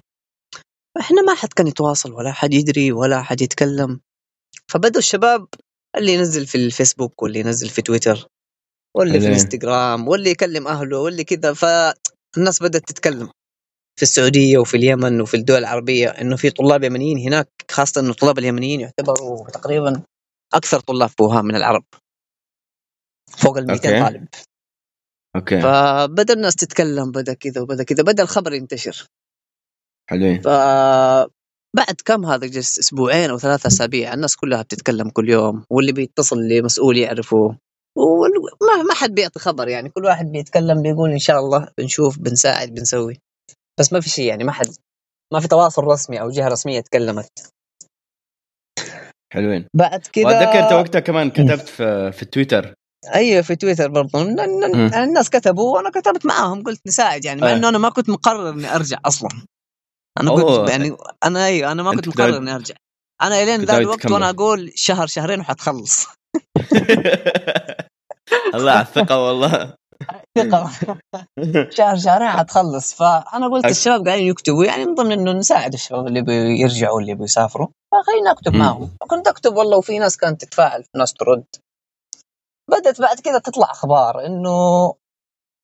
إحنا 1.00 1.22
ما 1.22 1.36
حد 1.36 1.54
كان 1.54 1.68
يتواصل 1.68 2.14
ولا 2.14 2.32
حد 2.32 2.54
يدري 2.54 2.92
ولا 2.92 3.22
حد 3.22 3.42
يتكلم 3.42 4.00
فبدوا 4.72 5.00
الشباب 5.00 5.48
اللي 5.98 6.14
ينزل 6.14 6.48
في 6.48 6.56
الفيسبوك 6.56 7.24
واللي 7.24 7.40
ينزل 7.40 7.70
في 7.70 7.82
تويتر 7.82 8.28
واللي 8.98 9.20
في. 9.20 9.28
الانستغرام 9.28 10.08
واللي 10.08 10.30
يكلم 10.30 10.68
أهله 10.68 11.00
واللي 11.00 11.24
كذا 11.24 11.54
فالناس 11.54 12.64
بدأت 12.64 12.88
تتكلم 12.90 13.30
في 13.96 14.04
السعودية 14.04 14.58
وفي 14.58 14.78
اليمن 14.78 15.22
وفي 15.22 15.38
الدول 15.38 15.58
العربية 15.58 16.10
إنه 16.10 16.36
في 16.36 16.50
طلاب 16.50 16.84
يمنيين 16.84 17.18
هناك 17.18 17.50
خاصة 17.72 18.02
إنه 18.02 18.10
الطلاب 18.12 18.40
اليمنيين 18.40 18.82
يعتبروا 18.82 19.50
تقريبا 19.50 20.04
أكثر 20.54 20.80
طلاب 20.80 21.10
في 21.10 21.24
وهان 21.24 21.46
من 21.46 21.56
العرب 21.56 21.84
فوق 23.38 23.58
ال 23.58 23.68
200 23.68 23.90
okay. 23.90 24.04
طالب 24.04 24.28
okay. 25.36 25.62
فبدأ 25.62 26.34
الناس 26.34 26.56
تتكلم 26.56 27.12
بدأ 27.12 27.34
كذا 27.34 27.62
وبدأ 27.62 27.84
كذا 27.84 28.04
بدأ 28.04 28.24
الخبر 28.24 28.54
ينتشر. 28.54 29.06
حلوين. 30.10 30.42
ف 30.42 30.48
بعد 31.76 31.96
كم 32.06 32.26
هذا 32.26 32.48
جلس 32.48 32.80
أسبوعين 32.80 33.30
أو 33.30 33.38
ثلاثة 33.38 33.68
أسابيع 33.68 34.14
الناس 34.14 34.36
كلها 34.36 34.62
بتتكلم 34.62 35.10
كل 35.10 35.30
يوم 35.30 35.66
واللي 35.70 35.92
بيتصل 35.92 36.38
لمسؤول 36.40 36.98
يعرفه. 36.98 37.58
وما 37.98 38.84
ما 38.88 38.94
حد 38.94 39.12
بيعطي 39.12 39.40
خبر 39.40 39.68
يعني 39.68 39.90
كل 39.90 40.06
واحد 40.06 40.26
بيتكلم 40.26 40.82
بيقول 40.82 41.12
إن 41.12 41.20
شاء 41.20 41.40
الله 41.40 41.68
بنشوف 41.78 42.20
بنساعد 42.20 42.70
بنسوي. 42.70 43.20
بس 43.80 43.94
ما 43.94 44.00
في 44.00 44.10
شيء 44.10 44.26
يعني 44.26 44.44
ما 44.44 44.52
حد 44.52 44.68
ما 45.34 45.40
في 45.40 45.48
تواصل 45.48 45.84
رسمي 45.84 46.22
أو 46.22 46.30
جهة 46.30 46.48
رسمية 46.48 46.82
تكلمت. 46.82 47.52
حلوين. 49.34 49.68
بعد 49.76 50.08
كذا 50.08 50.26
وأتذكر 50.26 50.76
وقتها 50.76 51.00
كمان 51.00 51.30
كتبت 51.30 51.68
في, 51.68 52.12
في 52.12 52.26
تويتر 52.26 52.74
أيوه 53.14 53.42
في 53.42 53.56
تويتر 53.56 53.88
برضه 53.88 54.22
الناس 54.22 55.30
كتبوا 55.30 55.76
وأنا 55.76 55.90
كتبت 55.90 56.26
معاهم 56.26 56.64
قلت 56.64 56.82
نساعد 56.88 57.26
يعني 57.26 57.42
مع 57.42 57.52
إنه 57.52 57.70
أنا 57.70 57.78
ما 57.78 57.90
كنت 57.90 58.10
مقرر 58.10 58.50
إني 58.50 58.76
أرجع 58.76 58.98
أصلا. 59.06 59.30
أنا 60.20 60.32
كنت 60.36 60.70
يعني 60.70 60.98
أنا 61.24 61.46
أيوه 61.46 61.72
أنا 61.72 61.84
ما 61.84 61.92
كنت 61.92 62.08
مقرر 62.08 62.38
إني 62.38 62.56
أرجع. 62.56 62.76
أنا 63.22 63.44
إلين 63.44 63.62
ذا 63.62 63.78
الوقت 63.78 64.12
وأنا 64.12 64.30
أقول 64.30 64.72
شهر 64.76 65.08
شهرين 65.08 65.40
وحتخلص. 65.40 66.08
الله 68.56 68.72
على 68.72 68.82
الثقة 68.82 69.28
والله. 69.28 69.74
ثقه 70.38 70.72
شهر 71.70 71.98
شهرين 71.98 72.30
حتخلص. 72.30 72.94
فأنا 72.94 73.48
قلت 73.48 73.66
الشباب 73.66 74.08
قاعدين 74.08 74.28
يكتبوا 74.28 74.66
يعني 74.66 74.86
من 74.86 74.96
ضمن 74.96 75.12
إنه 75.12 75.32
نساعد 75.32 75.74
الشباب 75.74 76.08
اللي 76.08 76.22
بيرجعوا 76.22 77.02
اللي 77.02 77.16
بيسافروا 77.16 77.68
فخلينا 77.92 78.32
أكتب 78.32 78.56
معهم 78.56 78.90
كنت 79.08 79.28
أكتب 79.28 79.56
والله 79.56 79.78
وفي 79.78 80.00
ناس 80.00 80.18
كانت 80.18 80.42
تتفاعل 80.42 80.84
ناس 80.98 81.14
ترد. 81.14 81.46
بدأت 82.70 83.02
بعد 83.02 83.20
كذا 83.20 83.40
تطلع 83.40 83.72
أخبار 83.72 84.26
إنه 84.26 84.94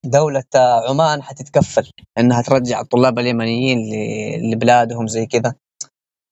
دولة 0.05 0.43
عمان 0.89 1.23
حتتكفل 1.23 1.91
إنها 2.17 2.41
ترجع 2.41 2.81
الطلاب 2.81 3.19
اليمنيين 3.19 3.77
لبلادهم 4.51 5.07
زي 5.07 5.25
كذا. 5.25 5.55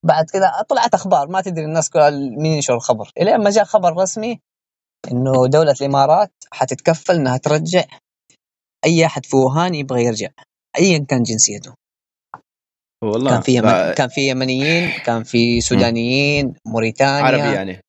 بعد 0.06 0.26
كذا 0.26 0.62
طلعت 0.70 0.94
أخبار 0.94 1.28
ما 1.28 1.42
تدري 1.42 1.66
الناس 1.66 1.90
مين 2.38 2.54
ينشر 2.54 2.76
الخبر. 2.76 3.12
إلين 3.22 3.38
ما 3.38 3.50
جاء 3.50 3.64
خبر 3.64 3.98
رسمي 3.98 4.40
إنه 5.12 5.48
دولة 5.48 5.76
الإمارات 5.82 6.32
حتتكفل 6.52 7.16
إنها 7.16 7.38
ترجع 7.38 7.84
أي 8.86 9.06
أحد 9.06 9.26
في 9.26 9.36
ووهان 9.36 9.76
يبغى 9.76 10.04
يرجع 10.04 10.30
ايا 10.80 11.06
كان 11.10 11.24
جنسيته. 11.24 11.74
والله 13.04 13.32
كان 13.32 13.42
في 13.42 13.56
يمن... 13.56 13.94
كان 13.94 14.10
في 14.10 14.30
يمنيين 14.30 14.92
كان 15.06 15.24
في 15.24 15.62
سودانيين 15.62 16.54
موريتانيا. 16.68 17.24
عربي 17.24 17.56
يعني. 17.56 17.82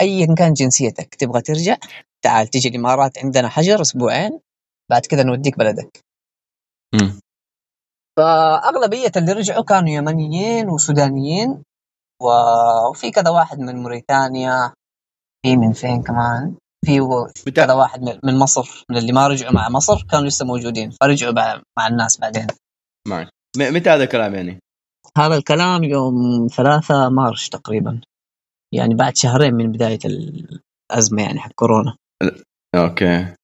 ايا 0.00 0.34
كان 0.34 0.52
جنسيتك 0.52 1.14
تبغى 1.14 1.40
ترجع؟ 1.40 1.76
تعال 2.24 2.48
تيجي 2.48 2.68
الإمارات 2.68 3.18
عندنا 3.18 3.48
حجر 3.48 3.80
أسبوعين 3.80 4.40
بعد 4.90 5.06
كذا 5.06 5.22
نوديك 5.22 5.58
بلدك. 5.58 6.00
مم. 6.94 7.20
فأغلبية 8.18 9.12
اللي 9.16 9.32
رجعوا 9.32 9.64
كانوا 9.64 9.88
يمنيين 9.88 10.68
وسودانيين 10.68 11.62
وفي 12.22 13.10
كذا 13.10 13.30
واحد 13.30 13.58
من 13.58 13.76
موريتانيا 13.76 14.72
في 15.42 15.56
من 15.56 15.72
فين 15.72 16.02
كمان؟ 16.02 16.56
في 17.34 17.50
كذا 17.50 17.72
واحد 17.72 18.20
من 18.24 18.38
مصر 18.38 18.84
من 18.90 18.96
اللي 18.96 19.12
ما 19.12 19.26
رجعوا 19.26 19.52
مع 19.52 19.68
مصر 19.68 20.06
كانوا 20.10 20.26
لسه 20.26 20.46
موجودين 20.46 20.90
فرجعوا 20.90 21.32
مع 21.78 21.86
الناس 21.86 22.20
بعدين. 22.20 22.46
معك 23.08 23.28
متى 23.56 23.90
هذا 23.90 24.04
الكلام 24.04 24.34
يعني؟ 24.34 24.58
هذا 25.18 25.36
الكلام 25.36 25.84
يوم 25.84 26.46
ثلاثة 26.56 27.08
March 27.08 27.48
تقريبا. 27.48 28.00
يعني 28.74 28.94
بعد 28.94 29.16
شهرين 29.16 29.54
من 29.54 29.72
بداية 29.72 29.98
الأزمة 30.04 31.22
يعني 31.22 31.40
حق 31.40 31.52
كورونا. 31.52 31.96
أوكي. 32.74 33.34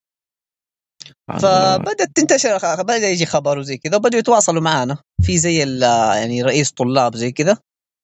فبدات 1.41 2.09
تنتشر 2.15 2.57
بدأ 2.83 3.09
يجي 3.09 3.25
خبر 3.25 3.57
وزي 3.57 3.77
كذا 3.77 3.95
وبدأوا 3.95 4.19
يتواصلوا 4.19 4.61
معنا. 4.61 4.97
في 5.21 5.37
زي 5.37 5.57
يعني 6.21 6.43
رئيس 6.43 6.71
طلاب 6.71 7.15
زي 7.15 7.31
كذا 7.31 7.57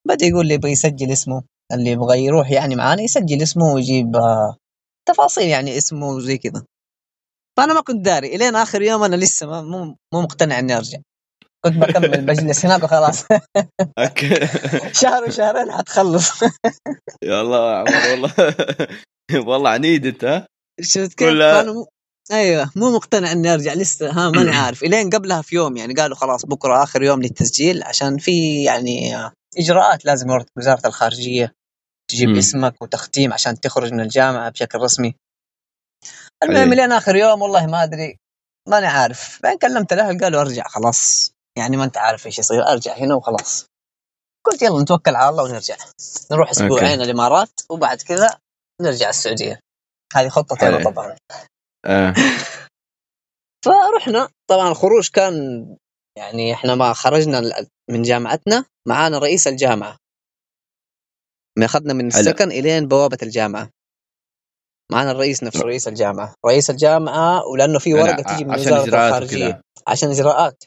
بدأ 0.08 0.26
يقول 0.26 0.46
لي 0.46 0.54
يبغى 0.54 0.70
يسجل 0.70 1.12
اسمه. 1.12 1.42
اللي 1.72 1.90
يبغى 1.90 2.24
يروح 2.24 2.50
يعني 2.50 2.76
معانا 2.76 3.02
يسجل 3.02 3.42
اسمه 3.42 3.72
ويجيب 3.72 4.16
آه، 4.16 4.56
تفاصيل 5.08 5.48
يعني 5.48 5.78
اسمه 5.78 6.08
وزي 6.08 6.38
كذا. 6.38 6.64
فأنا 7.56 7.74
ما 7.74 7.80
كنت 7.80 8.04
داري. 8.04 8.36
إلين 8.36 8.56
آخر 8.56 8.82
يوم 8.82 9.02
أنا 9.02 9.16
لسه 9.16 9.46
ما 9.46 9.62
مو 9.62 9.96
مو 10.14 10.22
مقتنع 10.22 10.58
إني 10.58 10.76
أرجع. 10.76 10.98
كنت 11.64 11.74
بكمل 11.74 12.26
بجلس 12.26 12.66
هناك 12.66 12.82
وخلاص. 12.82 13.24
أوكي. 13.98 14.46
شهر 15.00 15.24
وشهرين 15.24 15.72
حتخلص. 15.72 16.42
يا 17.22 17.40
الله 17.40 17.72
يا 17.72 17.76
عمر 17.78 18.10
والله. 18.10 18.32
والله 19.48 19.70
عنيد 19.70 20.06
أنت 20.06 20.46
شفت 20.80 21.14
كيف؟ 21.14 21.28
أيوه 22.32 22.70
مو 22.76 22.90
مقتنع 22.90 23.32
إني 23.32 23.54
أرجع 23.54 23.72
لسه 23.74 24.10
ها 24.10 24.30
ماني 24.30 24.50
عارف. 24.56 24.82
إلين 24.82 25.10
قبلها 25.10 25.42
في 25.42 25.56
يوم 25.56 25.76
يعني 25.76 25.94
قالوا 25.94 26.16
خلاص 26.16 26.46
بكرة 26.46 26.82
آخر 26.82 27.02
يوم 27.02 27.22
للتسجيل 27.22 27.82
عشان 27.82 28.18
في 28.18 28.64
يعني 28.64 29.14
إجراءات 29.58 30.04
لازم 30.04 30.26
وزارة 30.58 30.86
الخارجية 30.86 31.52
تجيب 32.10 32.28
م. 32.28 32.36
اسمك 32.38 32.82
وتختيم 32.82 33.32
عشان 33.32 33.60
تخرج 33.60 33.92
من 33.92 34.00
الجامعة 34.00 34.50
بشكل 34.50 34.78
رسمي. 34.78 35.14
المهم 36.42 36.74
لين 36.74 36.92
آخر 36.92 37.16
يوم 37.16 37.42
والله 37.42 37.66
ما 37.66 37.82
أدري 37.82 38.16
ماني 38.68 38.86
عارف. 38.86 39.40
بعدين 39.42 39.58
كلمت 39.58 39.92
الأهل 39.92 40.18
قالوا 40.20 40.40
أرجع 40.40 40.64
خلاص. 40.68 41.32
يعني 41.58 41.76
ما 41.76 41.84
انت 41.84 41.96
عارف 41.96 42.26
إيش 42.26 42.38
يصير. 42.38 42.62
ارجع 42.68 42.96
هنا 42.96 43.14
وخلاص. 43.14 43.66
قلت 44.46 44.62
يلا 44.62 44.82
نتوكل 44.82 45.16
على 45.16 45.28
الله 45.28 45.44
ونرجع. 45.44 45.76
نروح 46.32 46.50
أسبوعين 46.50 47.00
الإمارات 47.00 47.60
وبعد 47.70 48.02
كذا 48.02 48.38
نرجع 48.82 49.08
السعودية. 49.08 49.60
هذه 50.14 50.28
خطتي 50.28 50.84
طبعا. 50.84 51.16
آه. 51.86 52.14
فرحنا 53.64 54.28
طبعا 54.50 54.68
الخروج 54.68 55.08
كان 55.08 55.34
يعني 56.18 56.52
إحنا 56.52 56.74
ما 56.74 56.92
خرجنا 56.92 57.66
من 57.90 58.02
جامعتنا 58.02 58.64
معانا 58.88 59.18
رئيس 59.18 59.48
الجامعة. 59.48 59.96
ما 61.58 61.64
أخذنا 61.64 61.94
من 61.94 62.06
السكن 62.06 62.50
إلين 62.52 62.88
بوابة 62.88 63.18
الجامعة. 63.22 63.70
معنا 64.92 65.10
الرئيس 65.10 65.42
نفسه 65.42 65.62
رئيس 65.62 65.88
الجامعة. 65.88 66.34
رئيس 66.46 66.70
الجامعة 66.70 67.46
ولأنه 67.46 67.78
في 67.78 67.94
ورقة 67.94 68.22
تيجي 68.22 68.44
من 68.44 68.54
وزارة 68.54 68.84
الخارجية. 68.84 69.60
عشان 69.88 70.10
إجراءات. 70.10 70.64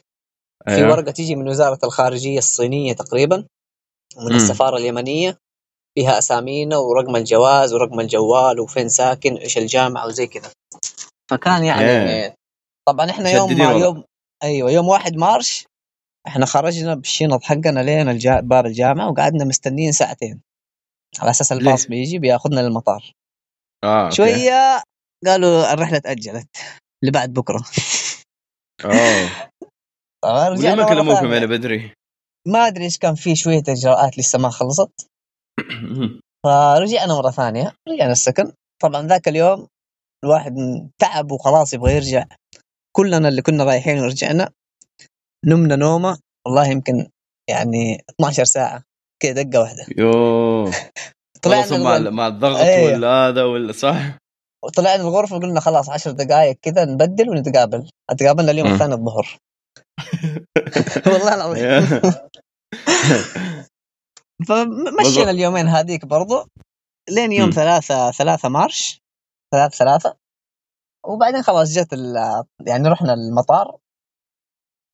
في 0.68 0.84
ورقة 0.84 1.10
تيجي 1.10 1.36
من 1.36 1.48
وزارة 1.48 1.78
الخارجية 1.84 2.38
الصينية 2.38 2.92
تقريبا 2.92 3.46
ومن. 4.16 4.34
السفارة 4.34 4.76
اليمنية 4.76 5.38
فيها 5.98 6.18
أسامينا 6.18 6.76
ورقم 6.76 7.16
الجواز 7.16 7.74
ورقم 7.74 8.00
الجوال 8.00 8.60
وفين 8.60 8.88
ساكن 8.88 9.34
وايش 9.34 9.58
الجامعة 9.58 10.06
وزي 10.06 10.26
كذا. 10.26 10.50
فكان 11.30 11.64
يعني 11.64 12.28
yeah. 12.28 12.34
طبعا 12.88 13.10
إحنا 13.10 13.30
يوم 13.30 13.60
يوم 13.60 14.04
أيوه 14.42 14.70
يوم 14.70 14.88
واحد 14.88 15.16
مارش 15.16 15.66
إحنا 16.26 16.46
خرجنا 16.46 16.94
بالشنط 16.94 17.42
حقنا 17.42 17.80
لين 17.80 18.08
الجا... 18.08 18.40
باب 18.40 18.66
الجامعة 18.66 19.10
وقعدنا 19.10 19.44
مستنيين 19.44 19.92
ساعتين. 19.92 20.40
على 21.18 21.30
أساس 21.30 21.52
الباص 21.52 21.86
بيجي 21.86 22.18
بياخذنا 22.18 22.60
للمطار. 22.60 23.12
آه 23.84 24.10
شوية 24.10 24.82
قالوا 25.26 25.72
الرحلة 25.72 25.98
تأجلت 25.98 26.48
لبعد 27.02 27.32
بكرة. 27.32 27.64
رجعنا 30.24 30.74
ما 30.74 30.88
كلموكم 30.88 31.32
يعني 31.32 31.46
بدري. 31.46 31.92
ما 32.48 32.66
أدري 32.66 32.84
إيش 32.84 32.98
كان 32.98 33.14
في 33.14 33.36
شوية 33.36 33.62
إجراءات 33.68 34.18
لسه 34.18 34.38
ما 34.38 34.48
خلصت. 34.48 35.06
فرجعنا 36.44 37.14
مرة 37.14 37.30
ثانية 37.30 37.72
رجعنا 37.88 38.12
السكن. 38.12 38.52
طبعا 38.82 39.06
ذاك 39.06 39.28
اليوم 39.28 39.66
الواحد 40.24 40.54
تعب 40.98 41.32
وخلاص 41.32 41.74
يبغى 41.74 41.94
يرجع. 41.94 42.24
كلنا 42.96 43.28
اللي 43.28 43.42
كنا 43.42 43.64
رايحين 43.64 43.98
ورجعنا 43.98 44.50
نمنا 45.46 45.76
نومة. 45.76 46.18
والله 46.46 46.66
يمكن 46.66 47.08
يعني 47.50 48.04
12 48.10 48.44
ساعة 48.44 48.82
كذا 49.22 49.42
دقة 49.42 49.60
واحدة. 49.60 49.86
يوه. 49.98 50.72
طلعنا 51.42 51.78
مع, 51.78 52.10
مع 52.10 52.26
الضغط 52.26 52.56
أيه. 52.56 52.94
ولا 52.94 53.08
هذا 53.08 53.44
ولا 53.44 53.72
صح. 53.72 54.18
وطلعنا 54.64 55.02
الغرفة 55.02 55.38
قلنا 55.38 55.60
خلاص 55.60 55.90
10 55.90 56.12
دقائق 56.12 56.56
كذا 56.62 56.84
نبدل 56.84 57.28
ونتقابل. 57.28 57.90
تقابلنا 58.18 58.50
اليوم 58.50 58.72
الثاني 58.72 58.94
الظهر. 58.94 59.38
والله 61.06 61.34
العظيم. 61.34 62.00
فمشينا 64.48 65.30
اليومين 65.30 65.68
هذيك 65.68 66.04
برضو 66.04 66.46
لين 67.10 67.32
يوم 67.32 67.50
ثلاثة 67.50 68.10
ثلاثة 68.10 68.48
مارش 68.48 69.00
ثلاثة 69.54 69.76
ثلاثة. 69.76 70.16
وبعدين 71.06 71.42
خلاص 71.42 71.72
جت 71.72 71.92
يعني 72.66 72.88
رحنا 72.88 73.14
المطار. 73.14 73.76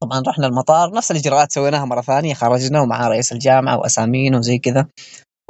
طبعا 0.02 0.22
رحنا 0.28 0.46
المطار 0.46 0.94
نفس 0.94 1.10
الإجراءات 1.10 1.52
سويناها 1.52 1.84
مرة 1.84 2.00
ثانية 2.00 2.34
خرجنا 2.34 2.80
ومع 2.80 3.08
رئيس 3.08 3.32
الجامعة 3.32 3.78
واسامينا 3.78 4.38
وزي 4.38 4.58
كذا. 4.58 4.88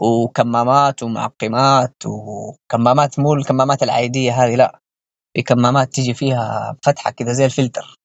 وكمامات 0.01 1.03
ومعقمات 1.03 1.95
وكمامات 2.07 3.19
مو 3.19 3.35
الكمامات 3.35 3.83
العادية 3.83 4.45
هذه 4.45 4.55
لا 4.55 4.79
في 5.37 5.43
كمامات 5.43 5.93
تيجي 5.93 6.15
فيها 6.15 6.77
فتحة 6.85 7.11
كذا 7.11 7.33
زي 7.33 7.45
الفلتر. 7.45 7.98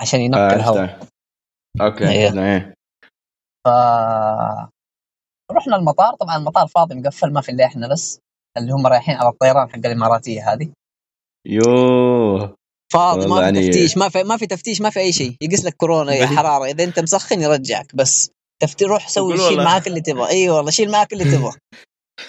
عشان 0.00 0.20
ينقي 0.20 0.40
آه 0.40 0.54
الهواء. 0.54 1.00
أوكي 1.80 2.08
إيه. 2.08 2.74
ف 3.66 3.68
رحنا 5.52 5.76
المطار. 5.76 6.14
طبعا 6.14 6.36
المطار 6.36 6.66
فاضي 6.66 6.94
مقفل 6.94 7.32
ما 7.32 7.40
في 7.40 7.52
إلا 7.52 7.64
إحنا 7.64 7.88
بس 7.88 8.20
اللي 8.58 8.72
هم 8.72 8.86
رايحين 8.86 9.16
على 9.16 9.28
الطيران 9.28 9.70
حق 9.70 9.76
الإماراتية 9.76 10.52
هذه. 10.52 10.72
يوه. 11.46 12.54
فاضي 12.92 13.26
ما 13.26 13.36
في 13.36 13.42
يعني... 13.42 13.68
تفتيش 13.68 13.98
ما 13.98 14.08
في 14.08 14.22
ما 14.22 14.36
في 14.36 14.46
تفتيش 14.46 14.80
ما 14.80 14.90
في 14.90 15.00
أي 15.00 15.12
شيء. 15.12 15.36
يقيس 15.40 15.64
لك 15.64 15.76
كورونا 15.76 16.26
حرارة. 16.36 16.64
إذا 16.64 16.84
أنت 16.84 17.00
مسخن 17.00 17.40
يرجعك 17.40 17.96
بس. 17.96 18.30
تفتي 18.62 18.84
روح 18.84 19.08
سوي 19.08 19.38
شيل. 19.38 19.64
معاك 19.64 19.86
اللي 19.86 20.00
تبغى. 20.00 20.28
اي 20.28 20.50
والله 20.50 20.70
شيل 20.70 20.90
معاك 20.90 21.12
اللي 21.12 21.24
تبغى. 21.24 21.52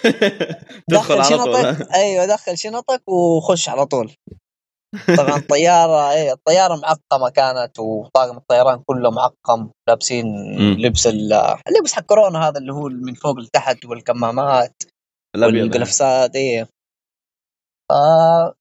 دخل؟ 0.91 1.25
شنطك. 1.25 1.91
أيوه 1.93 2.25
دخل 2.25 2.57
شنطك 2.57 3.09
وخش 3.09 3.69
على 3.69 3.85
طول. 3.85 4.11
طبعا 5.17 5.37
الطياره 5.37 6.11
اي 6.11 6.31
الطيارة 6.31 6.75
معقمة 6.75 7.29
كانت 7.29 7.79
وطاقم 7.79 8.37
الطيران 8.37 8.83
كله 8.83 9.11
معقم 9.11 9.69
لابسين. 9.87 10.25
لبس 10.77 11.07
ال- 11.07 11.33
اللبس 11.67 11.93
حق 11.93 12.01
كورونا 12.01 12.47
هذا 12.47 12.57
اللي 12.59 12.73
هو 12.73 12.89
من 12.89 13.13
فوق 13.13 13.39
لتحت 13.39 13.85
والكمامات 13.85 14.83
الأبيض 15.35 15.63
والقلفسات 15.63 16.35
إيه. 16.35 16.69
آه 17.91 18.53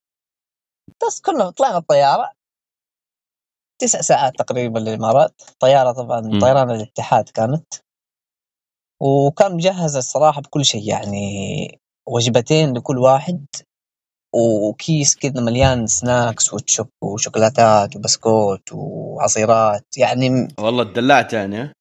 بس 1.06 1.20
كنا 1.20 1.50
طلعنا 1.50 1.76
الطيارة. 1.78 2.32
تسع 3.80 4.00
ساعات 4.00 4.32
تقريبا 4.38 4.78
للإمارات. 4.78 5.42
طيارة 5.60 5.92
طبعا 5.92 6.20
مم. 6.20 6.38
طيران 6.40 6.70
الاتحاد 6.70 7.28
كانت. 7.28 7.75
وكان 9.02 9.54
مجهز 9.54 9.96
الصراحه 9.96 10.40
بكل 10.40 10.64
شيء 10.64 10.88
يعني 10.88 11.78
وجبتين 12.08 12.76
لكل 12.76 12.99
واحد. 12.99 13.46
وكيس 14.34 15.16
كذا 15.16 15.40
مليان 15.40 15.87
سناكس 15.87 16.54
وتشوك 16.54 16.88
وشوكولاتات 17.02 17.96
وبسكوت 17.96 18.72
وعصيرات 18.72 19.84
يعني 19.96 20.49
والله 20.60 20.84
تدلعت 20.84 21.32
يعني؟ 21.32 21.72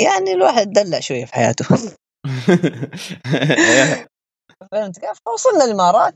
يعني 0.00 0.32
الواحد 0.32 0.72
دلع 0.72 1.00
شوية 1.00 1.24
في 1.24 1.34
حياته. 1.34 1.64
فهمت 4.72 4.98
كيف؟ 4.98 5.18
فوصلنا 5.26 5.64
الإمارات 5.64 6.14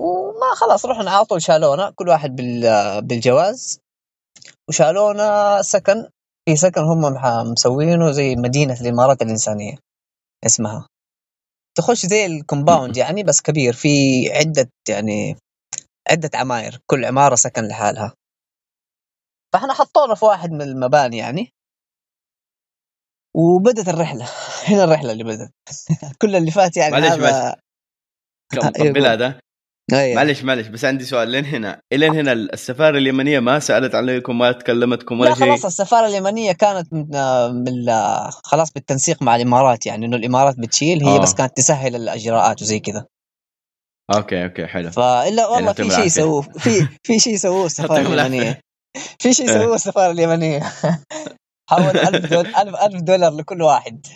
وما 0.00 0.54
خلاص 0.56 0.86
رحنا 0.86 1.10
على 1.10 1.24
طول 1.24 1.42
شالونا 1.42 1.90
كل 1.96 2.08
واحد 2.08 2.36
بال- 2.36 3.02
بالجواز 3.02 3.80
وشالونا 4.68 5.62
سكن 5.62 6.08
في 6.48 6.56
سكن 6.56 6.80
هم 6.80 7.00
مسوينه 7.52 8.10
زي 8.12 8.36
مدينة 8.36 8.80
الإمارات 8.80 9.22
الإنسانية 9.22 9.76
اسمها 10.46 10.86
تخش 11.74 12.06
زي 12.06 12.26
الكومباوند 12.26 12.96
يعني 12.96 13.22
بس 13.22 13.40
كبير 13.40 13.72
في 13.72 13.88
عدة 14.32 14.70
يعني 14.88 15.36
عدة 16.10 16.30
عماير 16.34 16.80
كل 16.86 17.04
عمارة 17.04 17.34
سكن 17.34 17.68
لحالها. 17.68 18.14
فإحنا 19.52 19.72
حطونا 19.72 20.14
في 20.14 20.24
واحد 20.24 20.50
من 20.50 20.62
المباني 20.62 21.16
يعني. 21.16 21.52
وبدت 23.36 23.88
الرحلة. 23.88 24.28
هنا 24.68 24.84
الرحلة 24.84 25.12
اللي 25.12 25.24
بدت. 25.24 25.52
كل 26.22 26.36
اللي 26.36 26.50
فات 26.50 26.76
يعني 26.76 26.92
معليش 26.92 27.12
هذا 27.12 27.56
كم 28.52 28.72
أيوة. 28.80 28.90
قبل 28.90 29.06
أيوة. 29.94 30.16
معلش 30.16 30.42
معلش 30.42 30.66
بس 30.66 30.84
عندي 30.84 31.04
سؤال 31.04 31.28
لين 31.28 31.44
هنا 31.44 31.80
الين 31.92 32.14
هنا 32.14 32.32
السفارة 32.32 32.98
اليمنية 32.98 33.40
ما 33.40 33.58
سألت 33.58 33.94
عليكم 33.94 34.38
ما 34.38 34.52
تكلمتكم 34.52 35.20
ولا 35.20 35.28
لا 35.28 35.34
شيء 35.34 35.46
خلاص 35.46 35.64
السفارة 35.64 36.06
اليمنية 36.06 36.52
كانت 36.52 36.92
من, 36.92 37.06
من 37.54 37.86
خلاص 38.44 38.72
بالتنسيق 38.72 39.22
مع 39.22 39.36
الإمارات 39.36 39.86
يعني 39.86 40.06
إنه 40.06 40.16
الإمارات 40.16 40.58
بتشيل 40.58 41.04
هي 41.04 41.16
آه. 41.16 41.20
بس 41.20 41.34
كانت 41.34 41.56
تسهل 41.56 41.96
الإجراءات 41.96 42.62
وزي 42.62 42.80
كذا 42.80 43.06
أوكي 44.14 44.44
أوكي 44.44 44.66
حلو 44.66 44.90
فإلا 44.90 45.46
والله 45.46 45.66
يعطيهم 45.66 45.88
في 45.88 45.94
شيء 45.94 45.96
العافية. 45.96 46.08
سووه 46.08 46.42
في 46.42 46.88
في 47.02 47.18
شيء 47.18 47.36
سووه 47.36 47.66
السفارة. 47.66 48.00
اليمنية 48.00 48.60
في 49.18 49.34
شيء 49.34 49.48
إيه. 49.50 49.58
سووه 49.58 49.74
السفارة 49.74 50.10
اليمنية 50.10 50.60
حول 51.70 51.96
1000 51.98 52.26
دولار 52.30 52.46
1000 52.46 52.74
1000 52.82 53.02
دولار 53.02 53.32
لكل 53.32 53.62
واحد 53.62 54.06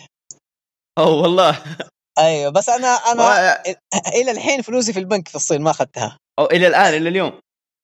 أوه 0.99 1.21
والله 1.21 1.63
أيوه 2.19 2.51
بس 2.51 2.69
أنا 2.69 2.87
أنا 2.87 3.53
إلى 4.21 4.31
الحين 4.31 4.61
فلوسي 4.61 4.93
في 4.93 4.99
البنك 4.99 5.27
في 5.27 5.35
الصين 5.35 5.61
ما 5.61 5.71
أخذتها. 5.71 6.17
أو 6.39 6.45
إلى 6.45 6.67
الآن 6.67 6.93
إلى 6.93 7.09
اليوم؟ 7.09 7.39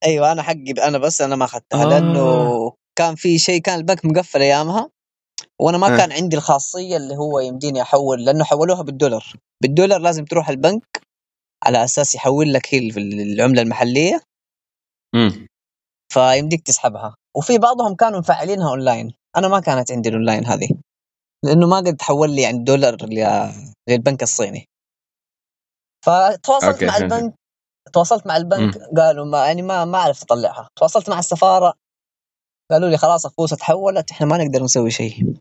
أيوه 0.06 0.32
أنا 0.32 0.42
حقي 0.44 0.72
أنا 0.88 0.98
بس 0.98 1.22
أنا 1.22 1.36
ما 1.36 1.46
أخذتها 1.46 1.84
آه. 1.84 1.90
لأنه 1.90 2.72
كان 2.98 3.16
في 3.16 3.40
شيء 3.40 3.62
كان 3.62 3.80
البنك 3.80 4.06
مقفل 4.06 4.42
أيامها 4.42 4.90
وأنا 5.62 5.78
ما 5.78 5.94
آه. 5.94 5.98
كان 5.98 6.12
عندي 6.12 6.38
الخاصية 6.38 6.98
اللي 6.98 7.16
هو 7.18 7.40
يمديني 7.40 7.82
أحول 7.82 8.26
لأنه 8.26 8.44
حولوها 8.44 8.82
بالدولار. 8.82 9.34
بالدولار 9.64 10.00
لازم 10.02 10.26
تروح 10.26 10.50
البنك 10.50 11.02
على 11.64 11.84
أساس 11.84 12.16
يحول 12.16 12.54
لك 12.54 12.74
هي 12.76 12.92
في 12.92 13.00
العملة 13.00 13.62
المحلية. 13.62 14.22
امم 15.16 15.48
فيمديك 16.14 16.62
تسحبها. 16.62 17.16
وفي 17.38 17.58
بعضهم 17.58 17.96
كانوا 17.96 18.20
مفعلينها 18.20 18.70
أونلاين. 18.70 19.14
أنا 19.38 19.48
ما 19.48 19.60
كانت 19.60 19.92
عندي 19.92 20.10
الأونلاين 20.10 20.46
هذه 20.46 20.70
لأنه 21.46 21.68
ما 21.68 21.78
قد 21.78 21.96
تحول 21.96 22.30
لي 22.36 22.42
يعني 22.42 22.58
دولار 22.64 22.96
ل- 23.06 23.52
للبنك 23.90 24.24
الصيني. 24.24 24.66
فتواصلت 26.06 26.64
أوكي، 26.64 26.86
مع. 26.86 26.98
البنك 26.98 27.34
تواصلت 27.94 28.28
مع 28.28 28.38
البنك 28.38 28.78
قالوا 28.98 29.26
ما 29.26 29.46
يعني 29.46 29.62
ما 29.62 29.86
ما 29.86 29.98
عرفت 29.98 30.24
أطلعها. 30.24 30.70
تواصلت 30.76 31.10
مع 31.10 31.20
السفارة 31.20 31.74
قالوا 32.72 32.90
لي 32.90 32.98
خلاص 32.98 33.26
الفلوس 33.26 33.50
تحولت 33.50 34.12
إحنا 34.12 34.28
ما 34.28 34.38
نقدر 34.38 34.64
نسوي 34.64 34.92
شيء. 34.92 35.34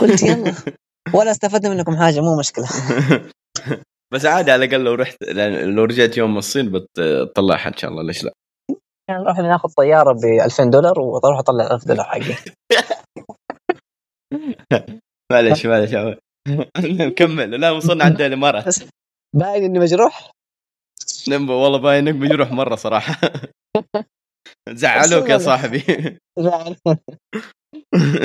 قلت 0.00 0.22
يلا 0.22 0.54
ولا 1.16 1.30
استفدنا 1.30 1.74
منكم 1.74 1.96
حاجة 1.96 2.20
مو 2.20 2.38
مشكلة. 2.38 2.66
بس 4.12 4.24
عادي 4.26 4.50
على 4.50 4.64
الأقل 4.64 4.84
لو 4.84 4.94
رحت 4.94 5.22
لو 5.62 5.84
رجعت 5.84 6.16
يوم 6.16 6.38
الصين 6.38 6.72
بتطلعها 6.72 7.68
إن 7.68 7.76
شاء 7.76 7.90
الله 7.90 8.02
ليش 8.02 8.24
لا؟ 8.24 8.32
يعني 9.08 9.22
نروح 9.22 9.38
ناخذ 9.38 9.68
طيارة 9.76 10.12
ب 10.12 10.24
2000 10.44 10.64
دولار 10.64 11.00
وأروح 11.00 11.38
أطلع 11.38 11.74
1000 11.74 11.84
دولار 11.84 12.04
حقي. 12.04 12.34
معلش 15.32 15.66
معلش 15.66 15.94
نكمل 16.78 17.60
لا 17.60 17.70
وصلنا 17.70 18.04
عند 18.04 18.20
الامارات 18.20 18.64
باين 19.34 19.64
إني 19.64 19.78
مجروح؟ 19.78 20.30
والله 21.30 21.78
باين 21.78 22.08
إنك 22.08 22.20
مجروح 22.20 22.52
مرة 22.52 22.76
صراحة. 22.76 23.20
زعلوك 24.82 25.28
يا 25.30 25.38
صاحبي. 25.38 25.82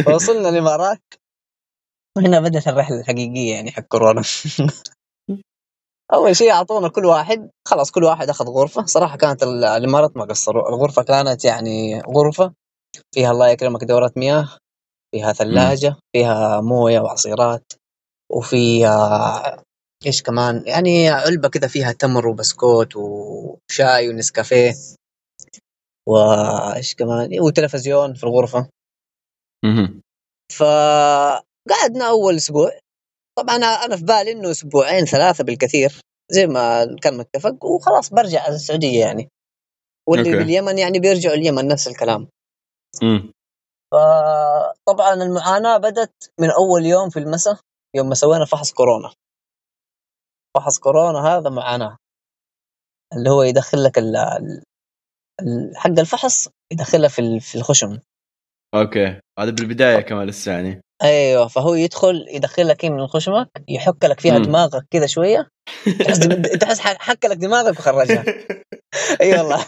وصلنا 0.08 0.50
الامارات 0.50 1.02
وهنا 2.18 2.40
بدات 2.40 2.68
الرحلة 2.68 3.00
الحقيقية 3.00 3.54
يعني 3.54 3.72
حق 3.72 3.84
كورونا. 3.84 4.22
أول 6.14 6.36
شيء 6.36 6.52
أعطونا 6.52 6.90
كل 6.90 7.06
واحد 7.06 7.50
خلاص 7.68 7.92
كل 7.92 8.04
واحد 8.04 8.30
أخذ 8.30 8.46
غرفة. 8.46 8.86
صراحة 8.86 9.18
كانت 9.18 9.44
ال- 9.44 9.64
الإمارات 9.64 10.18
ما 10.18 10.26
قصروا. 10.26 10.70
الغرفة 10.70 11.04
كانت 11.04 11.46
يعني 11.46 12.02
غرفة 12.02 12.54
فيها 13.16 13.32
الله 13.32 13.50
يكرمك 13.50 13.84
دورات 13.84 14.18
مياه 14.18 14.58
فيها 15.16 15.34
ثلاجة 15.34 15.96
فيها 16.16 16.62
موية 16.62 17.00
وعصيرات. 17.00 17.74
وفيها 18.32 19.64
إيش 20.06 20.24
كمان 20.24 20.64
يعني 20.68 21.10
علبة 21.10 21.50
كذا 21.50 21.68
فيها 21.68 21.92
تمر 21.92 22.28
وبسكوت 22.28 22.96
وشاي 22.96 24.10
ونسكافيه 24.10 24.74
وايش 26.10 26.96
كمان 26.96 27.40
وتلفزيون 27.40 28.14
في 28.14 28.24
الغرفة 28.24 28.70
مهم. 29.66 30.02
فقعدنا 30.52 32.08
أول 32.10 32.36
أسبوع 32.36 32.72
طبعا 33.38 33.56
أنا 33.56 33.98
في 33.98 34.04
بالي 34.04 34.32
إنه 34.32 34.52
أسبوعين 34.52 35.06
ثلاثة 35.06 35.44
بالكثير 35.44 36.02
زي 36.32 36.48
ما 36.48 36.96
كان 37.02 37.18
متفق 37.18 37.66
وخلاص 37.66 38.10
برجع 38.14 38.42
على 38.42 38.56
السعودية 38.56 39.00
يعني 39.00 39.30
واللي 40.10 40.30
أوكي. 40.30 40.44
باليمن 40.44 40.78
يعني 40.78 41.00
بيرجعوا 41.00 41.36
اليمن 41.36 41.68
نفس 41.68 41.88
الكلام 41.88 42.28
مم. 43.04 43.32
فطبعا 43.94 45.14
المعاناة 45.14 45.78
بدت 45.78 46.32
من 46.40 46.50
أول 46.50 46.86
يوم 46.86 47.10
في 47.10 47.20
المساء 47.20 47.60
يوم 47.96 48.10
ما 48.10 48.16
سوينا 48.16 48.46
فحص 48.46 48.74
كورونا. 48.74 49.12
فحص 50.58 50.80
كورونا 50.80 51.20
هذا 51.28 51.50
معاناه 51.50 51.98
اللي 53.18 53.30
هو 53.30 53.44
يدخل 53.44 53.84
لك 53.84 53.98
ال- 53.98 54.62
حق 55.76 56.00
الفحص 56.00 56.48
يدخلها 56.74 57.10
في 57.10 57.40
في 57.40 57.56
الخشم. 57.56 58.00
أوكي. 58.76 59.20
هذا 59.40 59.52
بالبداية 59.52 60.02
كمان 60.02 60.28
لسه 60.28 60.52
يعني. 60.52 60.82
أيوه. 61.04 61.48
فهو 61.48 61.74
يدخل 61.74 62.26
يدخل 62.30 62.68
لك 62.68 62.86
من 62.86 63.08
خشمك 63.08 63.50
يحك 63.70 64.06
لك 64.06 64.20
فيها 64.20 64.38
مم. 64.38 64.46
دماغك 64.46 64.86
كذا 64.92 65.08
شوية. 65.08 65.48
تحس 66.04 66.18
دم- 66.18 66.42
تحس 66.62 66.80
ح- 66.80 66.98
حك 67.02 67.26
لك 67.26 67.38
دماغك 67.38 67.80
وخرجها. 67.80 68.24
أي 69.22 69.34
والله. 69.38 69.66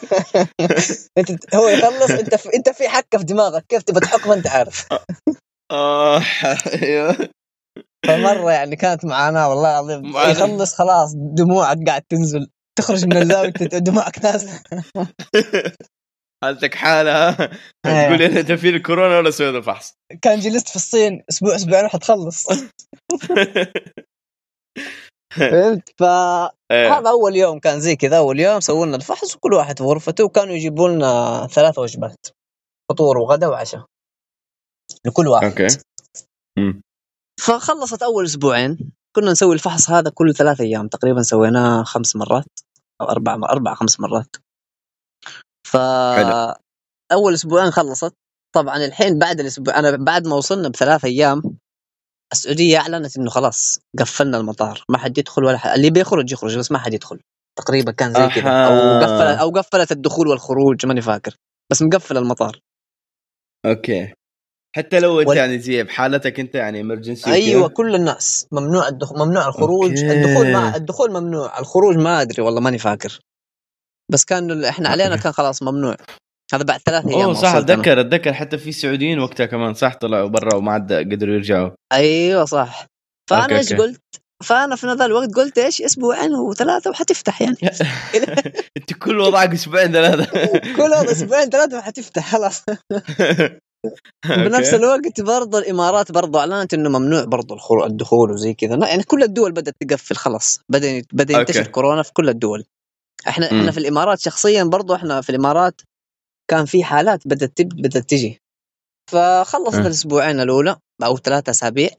أنت 1.17 1.55
هو 1.55 1.67
يخلص 1.67 2.11
أنت 2.11 2.35
في 2.35 2.49
أنت 2.55 2.69
في 2.69 2.89
حكة 2.89 3.17
في 3.17 3.23
دماغك. 3.23 3.65
كيف 3.69 3.83
تبى 3.83 3.99
تحك 3.99 4.27
ما 4.27 4.33
أنت 4.33 4.47
عارف. 4.47 4.87
آه 5.71 6.21
أيوه. 6.83 7.29
فمرة 8.07 8.51
يعني 8.51 8.75
كانت 8.75 9.05
معاناه 9.05 9.49
والله 9.49 9.79
العظيم. 9.79 10.17
يخلص 10.17 10.75
خلاص 10.75 11.13
دموعك 11.15 11.77
قاعد 11.87 12.01
تنزل. 12.01 12.47
تخرج 12.79 13.05
من 13.05 13.17
الزاوية 13.17 13.49
دموعك 13.61 14.25
نازله 14.25 14.59
حالتك 16.43 16.75
حالها 16.75 17.37
أيوة. 17.85 18.05
تقول 18.05 18.17
لي 18.17 18.39
أنت 18.39 18.51
في 18.51 18.69
الكورونا 18.69 19.17
ولا 19.17 19.31
سويت 19.31 19.55
الفحص 19.55 19.93
كان 20.21 20.39
جلست 20.39 20.69
في 20.69 20.75
الصين 20.75 21.23
أسبوع 21.29 21.55
أسبوعين 21.55 21.85
وحتخلص. 21.85 22.47
فهمت؟ 25.37 25.89
فهذا 25.99 26.51
إيه. 26.71 27.09
أول 27.09 27.35
يوم 27.35 27.59
كان 27.59 27.79
زي 27.79 27.95
كذا. 27.95 28.17
أول 28.17 28.39
يوم 28.39 28.59
سووا 28.59 28.85
لنا 28.85 28.95
الفحص 28.95 29.35
وكل 29.35 29.53
واحد 29.53 29.77
في 29.77 29.83
غرفته 29.83 30.23
وكانوا 30.23 30.53
يجيبوا 30.53 30.89
لنا 30.89 31.47
ثلاث 31.47 31.79
وجبات 31.79 32.27
فطور 32.91 33.17
وغدا 33.17 33.47
وعشاء. 33.47 33.85
لكل 35.05 35.27
واحد. 35.27 35.45
أوكي. 35.45 35.67
فخلصت 37.39 38.03
أول 38.03 38.25
أسبوعين. 38.25 38.91
كنا 39.15 39.31
نسوي 39.31 39.53
الفحص 39.53 39.89
هذا 39.89 40.11
كل 40.13 40.33
ثلاث 40.33 40.61
أيام. 40.61 40.87
تقريبا 40.87 41.21
سويناه 41.21 41.83
خمس 41.83 42.15
مرات 42.15 42.59
أو 43.01 43.09
أربع 43.09 43.33
أربع 43.33 43.73
خمس 43.73 43.99
مرات. 43.99 44.35
ف 45.67 45.77
حلو. 46.15 46.53
أول 47.11 47.33
أسبوعين 47.33 47.71
خلصت. 47.71 48.13
طبعا 48.55 48.85
الحين 48.85 49.19
بعد 49.19 49.39
الأسبوع 49.39 49.79
أنا 49.79 49.97
بعد 49.97 50.27
ما 50.27 50.35
وصلنا 50.35 50.69
بثلاث 50.69 51.05
أيام 51.05 51.41
السعودية 52.31 52.77
أعلنت 52.77 53.17
إنه 53.17 53.29
خلاص 53.29 53.79
قفلنا 53.99 54.37
المطار. 54.37 54.83
ما 54.89 54.97
حد 54.97 55.17
يدخل 55.17 55.43
ولا 55.43 55.57
حد 55.57 55.69
اللي 55.69 55.89
بيخرج 55.89 56.31
يخرج 56.31 56.57
بس 56.57 56.71
ما 56.71 56.79
حد 56.79 56.93
يدخل. 56.93 57.19
تقريبا 57.59 57.91
كان 57.91 58.13
زي 58.13 58.27
كذا. 58.27 58.65
أو. 58.65 58.99
قفلت 58.99 59.39
أو 59.39 59.49
قفلت 59.49 59.91
الدخول 59.91 60.27
والخروج 60.27 60.85
ماني 60.85 61.01
فاكر. 61.01 61.35
بس 61.71 61.81
مقفل 61.81 62.17
المطار. 62.17 62.59
أوكي. 63.65 64.13
حتى 64.75 64.99
لو 64.99 65.19
انت 65.19 65.27
وال- 65.29 65.37
يعني 65.37 65.59
زي 65.59 65.83
بحالتك 65.83 66.39
انت 66.39 66.55
يعني 66.55 66.81
emergency 66.81 67.31
أيوه 67.33 67.67
كل 67.69 67.95
الناس. 67.95 68.47
ممنوع 68.51 68.87
الدخول 68.87 69.19
ممنوع 69.19 69.47
الخروج. 69.47 69.89
أوكي. 70.03 70.11
الدخول 70.11 70.51
ما 70.51 70.75
الدخول 70.75 71.11
ممنوع. 71.11 71.59
الخروج 71.59 71.95
ما 71.97 72.21
أدري 72.21 72.41
والله 72.41 72.61
ماني 72.61 72.77
فاكر. 72.77 73.19
بس 74.11 74.25
كان 74.25 74.63
إحنا 74.65 74.89
علينا. 74.89 75.15
كان 75.17 75.31
خلاص 75.31 75.63
ممنوع. 75.63 75.95
هذا 76.53 76.63
بعد 76.63 76.79
ثلاث 76.85 77.05
أيام 77.05 77.21
أوه 77.21 77.33
صح. 77.33 77.55
أتذكر 77.55 78.01
أتذكر 78.01 78.33
حتى 78.33 78.57
في 78.57 78.71
سعوديين 78.71 79.19
وقتها 79.19 79.45
كمان 79.45 79.73
صح 79.73 79.95
طلعوا 79.95 80.29
برا 80.29 80.55
وما 80.55 80.71
عاد 80.71 80.93
قدروا 80.93 81.35
يرجعوا. 81.35 81.69
أيوه 81.93 82.45
صح. 82.45 82.85
فأنا 83.29 83.43
أوكي، 83.43 83.57
إيش. 83.57 83.73
قلت؟ 83.73 84.01
فأنا 84.43 84.75
في 84.75 84.87
ذا 84.87 85.05
الوقت 85.05 85.35
قلت 85.35 85.57
إيش؟ 85.57 85.81
أسبوعين 85.81 86.35
وثلاثة 86.35 86.89
وحتفتح 86.89 87.41
يعني. 87.41 87.57
أنت 88.77 88.93
كل 88.93 89.19
وضعك 89.19 89.53
أسبوعين 89.53 89.91
ثلاثة. 89.91 90.25
كل 90.77 90.93
أسبوعين 90.93 91.49
ثلاثة 91.49 91.77
وحتفتح 91.77 92.31
خلاص. 92.31 92.63
بنفس. 94.45 94.73
الوقت 94.73 95.21
برضه 95.21 95.59
الإمارات 95.59 96.11
برضه 96.11 96.39
أعلنت 96.39 96.73
إنه 96.73 96.89
ممنوع 96.89 97.23
برضه 97.23 97.57
الدخول 97.85 98.31
وزي 98.31 98.53
كذا 98.53 98.75
يعني 98.87 99.03
كل 99.03 99.23
الدول 99.23 99.51
بدأت 99.51 99.75
تقفل 99.79 100.15
خلاص 100.15 100.59
بدا 100.69 101.01
بدأ 101.13 101.39
ينتشر. 101.39 101.67
كورونا 101.67 102.03
في 102.03 102.13
كل 102.13 102.29
الدول 102.29 102.65
إحنا. 103.27 103.45
إحنا 103.45 103.71
في 103.71 103.77
الإمارات 103.77 104.19
شخصيا 104.19 104.63
برضه 104.63 104.95
إحنا 104.95 105.21
في 105.21 105.29
الإمارات 105.29 105.81
كان 106.51 106.65
في 106.65 106.83
حالات 106.83 107.27
بدأت. 107.27 107.61
بدأت 107.61 108.09
تجي 108.09 108.39
فخلصت 109.11 109.75
مم. 109.75 109.85
الأسبوعين 109.85 110.39
الأولى 110.39 110.77
أو 111.03 111.17
ثلاثة 111.17 111.49
أسابيع 111.49 111.89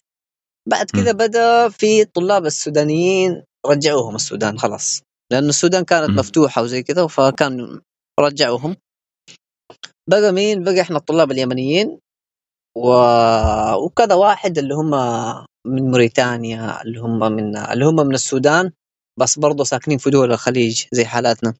بعد 0.68 0.90
كذا. 0.90 1.12
بدأ 1.12 1.68
في 1.68 2.02
الطلاب 2.02 2.46
السودانيين 2.46 3.42
رجعوهم 3.66 4.14
السودان 4.14 4.58
خلاص 4.58 5.02
لأنه 5.32 5.48
السودان 5.48 5.84
كانت. 5.84 6.10
مفتوحة 6.10 6.62
وزي 6.62 6.82
كذا 6.82 7.06
فكان 7.06 7.80
رجعوهم 8.20 8.76
بقى 10.10 10.32
مين 10.32 10.64
بقى 10.64 10.80
إحنا 10.80 10.96
الطلاب 10.96 11.30
اليمنيين 11.30 11.98
و... 12.76 12.88
وكذا 13.84 14.14
واحد 14.14 14.58
اللي 14.58 14.74
هم 14.74 14.90
من 15.66 15.90
موريتانيا 15.90 16.82
اللي 16.82 16.98
هم 16.98 17.18
من 17.32 17.56
اللي 17.56 17.84
هم 17.84 17.96
من 17.96 18.14
السودان 18.14 18.72
بس 19.20 19.38
برضه 19.38 19.64
ساكنين 19.64 19.98
في 19.98 20.10
دول 20.10 20.32
الخليج 20.32 20.84
زي 20.92 21.04
حالاتنا 21.04 21.54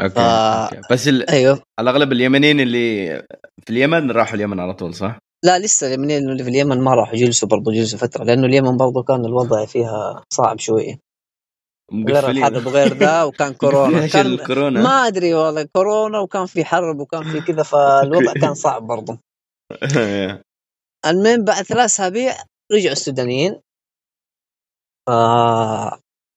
أوكي 0.00 0.14
ف- 0.14 0.18
أوكي. 0.18 0.80
بس 0.90 1.08
ال... 1.08 1.30
أيوه 1.30 1.62
على 1.78 1.90
الأغلب 1.90 2.12
اليمنيين 2.12 2.60
اللي 2.60 3.06
في 3.66 3.70
اليمن 3.70 4.10
راحوا 4.10 4.34
اليمن 4.34 4.60
على 4.60 4.74
طول 4.74 4.94
صح؟ 4.94 5.18
لا 5.44 5.58
لسه 5.58 5.86
اليمنيين 5.86 6.30
اللي 6.30 6.44
في 6.44 6.50
اليمن 6.50 6.80
ما 6.80 6.94
راحوا 6.94 7.16
جلسوا 7.16 7.48
برضه 7.48 7.72
جلسوا 7.72 7.98
فترة 7.98 8.24
لأنه 8.24 8.46
اليمن 8.46 8.76
برضه 8.76 9.02
كان 9.02 9.24
الوضع 9.24 9.66
فيها 9.66 10.24
صعب 10.32 10.58
شوية 10.58 10.98
غير 11.92 12.26
مقفلين. 12.26 12.38
الحرب 12.38 12.66
وغير 12.66 12.94
ذا 12.94 13.22
وكان 13.24 13.54
كورونا. 13.62 14.06
كان 14.06 14.26
الكورونا 14.26 14.82
ما 14.82 14.90
أدري 15.06 15.34
والله 15.34 15.62
كورونا 15.76 16.20
وكان 16.20 16.46
في 16.46 16.64
حرب 16.64 17.00
وكان 17.00 17.24
في 17.24 17.40
كذا 17.40 17.62
فالوضع 17.62 18.32
كان 18.42 18.54
صعب 18.54 18.82
برضه 18.86 19.18
المهم 21.06 21.44
بعد 21.44 21.62
ثلاث 21.64 21.84
أسابيع 21.84 22.34
رجعوا 22.72 22.92
السودانيين. 22.92 23.60
ف 25.08 25.10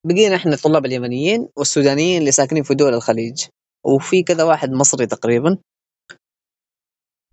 بقينا 0.08 0.36
إحنا 0.36 0.54
الطلاب 0.54 0.86
اليمنيين 0.86 1.50
والسودانيين 1.58 2.20
اللي 2.20 2.32
ساكنين 2.32 2.64
في 2.64 2.76
دول 2.76 2.94
الخليج. 2.94 3.48
وفي 3.86 4.24
كذا 4.24 4.44
واحد 4.44 4.70
مصري 4.72 5.06
تقريبا. 5.08 5.58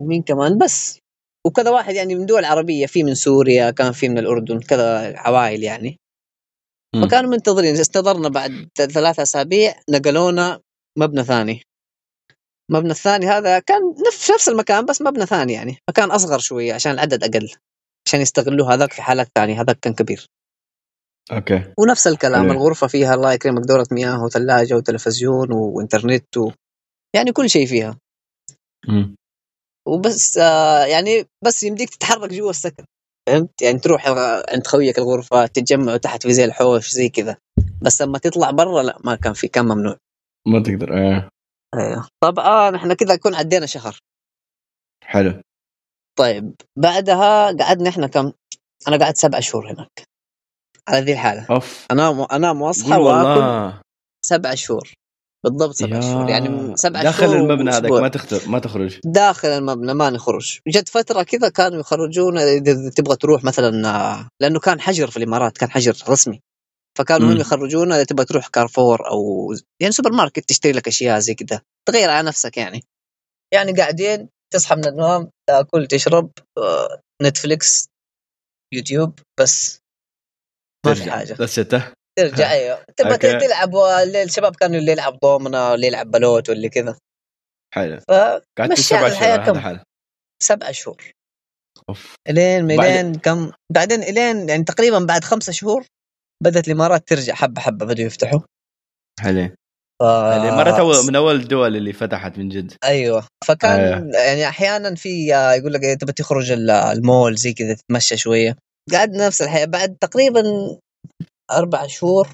ومين 0.01 0.21
كمان؟ 0.23 0.57
بس. 0.57 0.99
وكذا 1.47 1.71
واحد 1.71 1.93
يعني 1.95 2.15
من 2.15 2.25
دول 2.25 2.45
عربية 2.45 2.85
في 2.85 3.03
من 3.03 3.15
سوريا 3.15 3.71
كان 3.71 3.91
في 3.91 4.09
من 4.09 4.17
الأردن 4.17 4.59
كذا 4.59 5.17
عوائل 5.19 5.63
يعني. 5.63 5.97
فكانوا 7.01 7.29
منتظرين. 7.31 7.75
استدرنا 7.75 8.29
بعد 8.29 8.69
ثلاثة 8.75 9.23
أسابيع 9.23 9.75
نقلونا 9.89 10.61
مبنى 10.97 11.23
ثاني. 11.23 11.61
المبنى 12.71 12.91
الثاني 12.91 13.25
هذا 13.25 13.59
كان 13.59 13.81
نفس 14.07 14.31
نفس 14.31 14.49
المكان 14.49 14.85
بس 14.85 15.01
مبنى 15.01 15.25
ثاني 15.25 15.53
يعني. 15.53 15.77
مكان 15.89 16.11
أصغر 16.11 16.39
شوية 16.39 16.73
عشان 16.73 16.91
العدد 16.91 17.23
أقل 17.23 17.49
عشان 18.07 18.21
يستغلوه 18.21 18.73
هذاك 18.73 18.93
في 18.93 19.01
حالات 19.01 19.27
ثانية. 19.35 19.61
هذاك 19.61 19.79
كان 19.79 19.93
كبير. 19.93 20.25
أوكي. 21.31 21.73
ونفس 21.79 22.07
الكلام 22.07 22.43
حلو. 22.43 22.51
الغرفة 22.51 22.87
فيها 22.87 23.13
الله 23.13 23.33
يكرمك 23.33 23.63
دورة 23.67 23.85
مياه 23.91 24.23
وثلاجة 24.23 24.75
وتلفزيون 24.75 25.51
وإنترنت 25.51 26.37
و... 26.37 26.51
يعني 27.15 27.31
كل 27.31 27.49
شيء 27.49 27.67
فيها. 27.67 27.99
مم. 28.87 29.15
وبس 29.87 30.37
آه 30.37 30.85
يعني 30.85 31.25
بس 31.43 31.63
يمديك 31.63 31.89
تتحرك 31.89 32.33
جوا 32.33 32.49
السكن. 32.49 32.85
فهمت 33.27 33.61
يعني 33.61 33.79
تروح 33.79 34.07
عند 34.49 34.67
خويك 34.67 34.97
الغرفة 34.97 35.45
تتجمعوا 35.45 35.97
تحت 35.97 36.23
في 36.23 36.33
زي 36.33 36.45
الحوش 36.45 36.89
زي 36.89 37.09
كذا. 37.09 37.37
بس 37.81 38.01
لما 38.01 38.17
تطلع 38.17 38.51
برا 38.51 38.83
لا 38.83 38.97
ما 39.03 39.15
كان 39.15 39.33
في 39.33 39.47
كان 39.47 39.65
ممنوع. 39.65 39.97
ما 40.47 40.63
تقدر 40.63 40.97
إيه. 40.97 41.29
أيوه 41.75 42.07
طبعا 42.23 42.75
إحنا 42.75 42.93
كذا 42.93 43.15
نكون 43.15 43.35
عدينا 43.35 43.65
شهر. 43.65 43.99
حلو. 45.03 45.41
طيب 46.17 46.55
بعدها 46.75 47.57
قعدنا 47.57 47.89
إحنا 47.89 48.07
كم؟ 48.07 48.31
أنا 48.87 48.97
قعدت 48.97 49.17
سبع 49.17 49.39
شهور 49.39 49.71
هناك. 49.71 50.03
على 50.87 51.05
ذي 51.05 51.13
الحالة. 51.13 51.47
أوف. 51.49 51.85
انام 51.91 52.21
أنام 52.31 52.61
وأصحى 52.61 52.97
واكل 52.97 53.03
والله. 53.03 53.81
سبع 54.25 54.55
شهور. 54.55 54.93
بالضبط 55.49 55.75
سبع 55.75 55.99
شهور 55.99 56.29
يعني 56.29 56.77
سبع 56.77 57.03
داخل 57.03 57.25
شهور 57.25 57.37
المبنى 57.37 57.71
هذاك. 57.71 57.91
ما 57.91 58.07
تختار 58.07 58.39
ما 58.47 58.59
تخرج. 58.59 58.99
داخل 59.05 59.47
المبنى 59.47 59.93
ما 59.93 60.09
نخرج. 60.09 60.59
جت 60.67 60.89
فترة 60.89 61.23
كذا 61.23 61.49
كانوا 61.49 61.79
يخرجونا 61.79 62.43
إذا 62.43 62.89
تبغى 62.89 63.15
تروح 63.15 63.43
مثلا 63.43 63.89
آه، 63.89 64.29
لأنه 64.41 64.59
كان 64.59 64.81
حجر 64.81 65.11
في 65.11 65.17
الإمارات 65.17 65.57
كان 65.57 65.69
حجر 65.69 65.95
رسمي. 66.09 66.41
فكانوا 66.97 67.33
هم. 67.33 67.37
يخرجونا 67.37 67.95
إذا 67.95 68.03
تبغى 68.03 68.25
تروح 68.25 68.47
كارفور 68.47 69.09
أو 69.09 69.53
يعني 69.81 69.91
سوبر 69.93 70.11
ماركت 70.11 70.49
تشتري 70.49 70.71
لك 70.71 70.87
أشياء 70.87 71.19
زي 71.19 71.33
كذا. 71.33 71.61
تغير 71.87 72.09
على 72.09 72.27
نفسك 72.27 72.57
يعني. 72.57 72.83
يعني 73.53 73.71
قاعدين 73.71 74.29
تصحى 74.53 74.75
من 74.75 74.85
النوم 74.87 75.29
تأكل 75.49 75.87
تشرب 75.87 76.31
آه، 76.57 77.01
نتفليكس 77.21 77.87
يوتيوب 78.73 79.19
بس. 79.39 79.79
ما 80.85 80.93
في. 80.93 81.11
حاجة. 81.11 81.33
بس 81.39 81.59
ترجع 82.19 82.51
أيوه. 82.51 82.83
تبغى. 82.97 83.17
تلعب 83.17 83.75
الشباب 84.23 84.55
كانوا 84.55 84.77
اللي 84.79 84.91
يلعب 84.91 85.19
دومنا 85.23 85.71
واللي 85.71 85.87
يلعب 85.87 86.11
بلوت 86.11 86.49
واللي 86.49 86.69
كذا. 86.69 86.97
حلو. 87.75 87.99
قعدت 88.57 88.79
سبع 88.79 89.09
شهور 89.09 89.45
كم؟ 89.45 89.79
سبع 90.43 90.71
شهور. 90.71 91.11
أوف. 91.89 92.15
إلين 92.29 92.67
بعد- 92.67 92.87
إلين 92.89 93.15
كم؟ 93.15 93.51
بعدين 93.71 94.03
إلين 94.03 94.49
يعني 94.49 94.63
تقريبا 94.63 94.99
بعد 94.99 95.23
خمسة 95.23 95.51
شهور 95.51 95.85
بدأت 96.43 96.67
الإمارات 96.67 97.07
ترجع 97.07 97.33
حبة 97.33 97.61
حبة 97.61 97.85
بدوا 97.85 98.05
يفتحوا. 98.05 98.39
حلو. 99.19 99.47
ف... 100.01 100.03
حلو 100.03 100.55
مرة 100.55 100.79
أول 100.79 101.05
من 101.07 101.15
أول 101.15 101.35
الدول 101.35 101.75
اللي 101.75 101.93
فتحت 101.93 102.37
من 102.37 102.49
جد. 102.49 102.73
أيوه. 102.83 103.27
فكان 103.47 104.11
يعني 104.13 104.47
أحيانا 104.47 104.95
في 104.95 105.35
آه، 105.35 105.53
يقول 105.53 105.73
لك 105.73 105.83
إيه، 105.83 105.95
تبى 105.95 106.11
تخرج 106.11 106.51
ال- 106.51 106.69
المول 106.71 107.35
زي 107.35 107.53
كذا 107.53 107.73
تتمشى 107.73 108.17
شوية. 108.17 108.57
قعدنا 108.93 109.27
نفس 109.27 109.41
الحياة. 109.41 109.65
بعد 109.65 109.97
تقريبا 110.01 110.41
أربع 111.51 111.87
شهور 111.87 112.29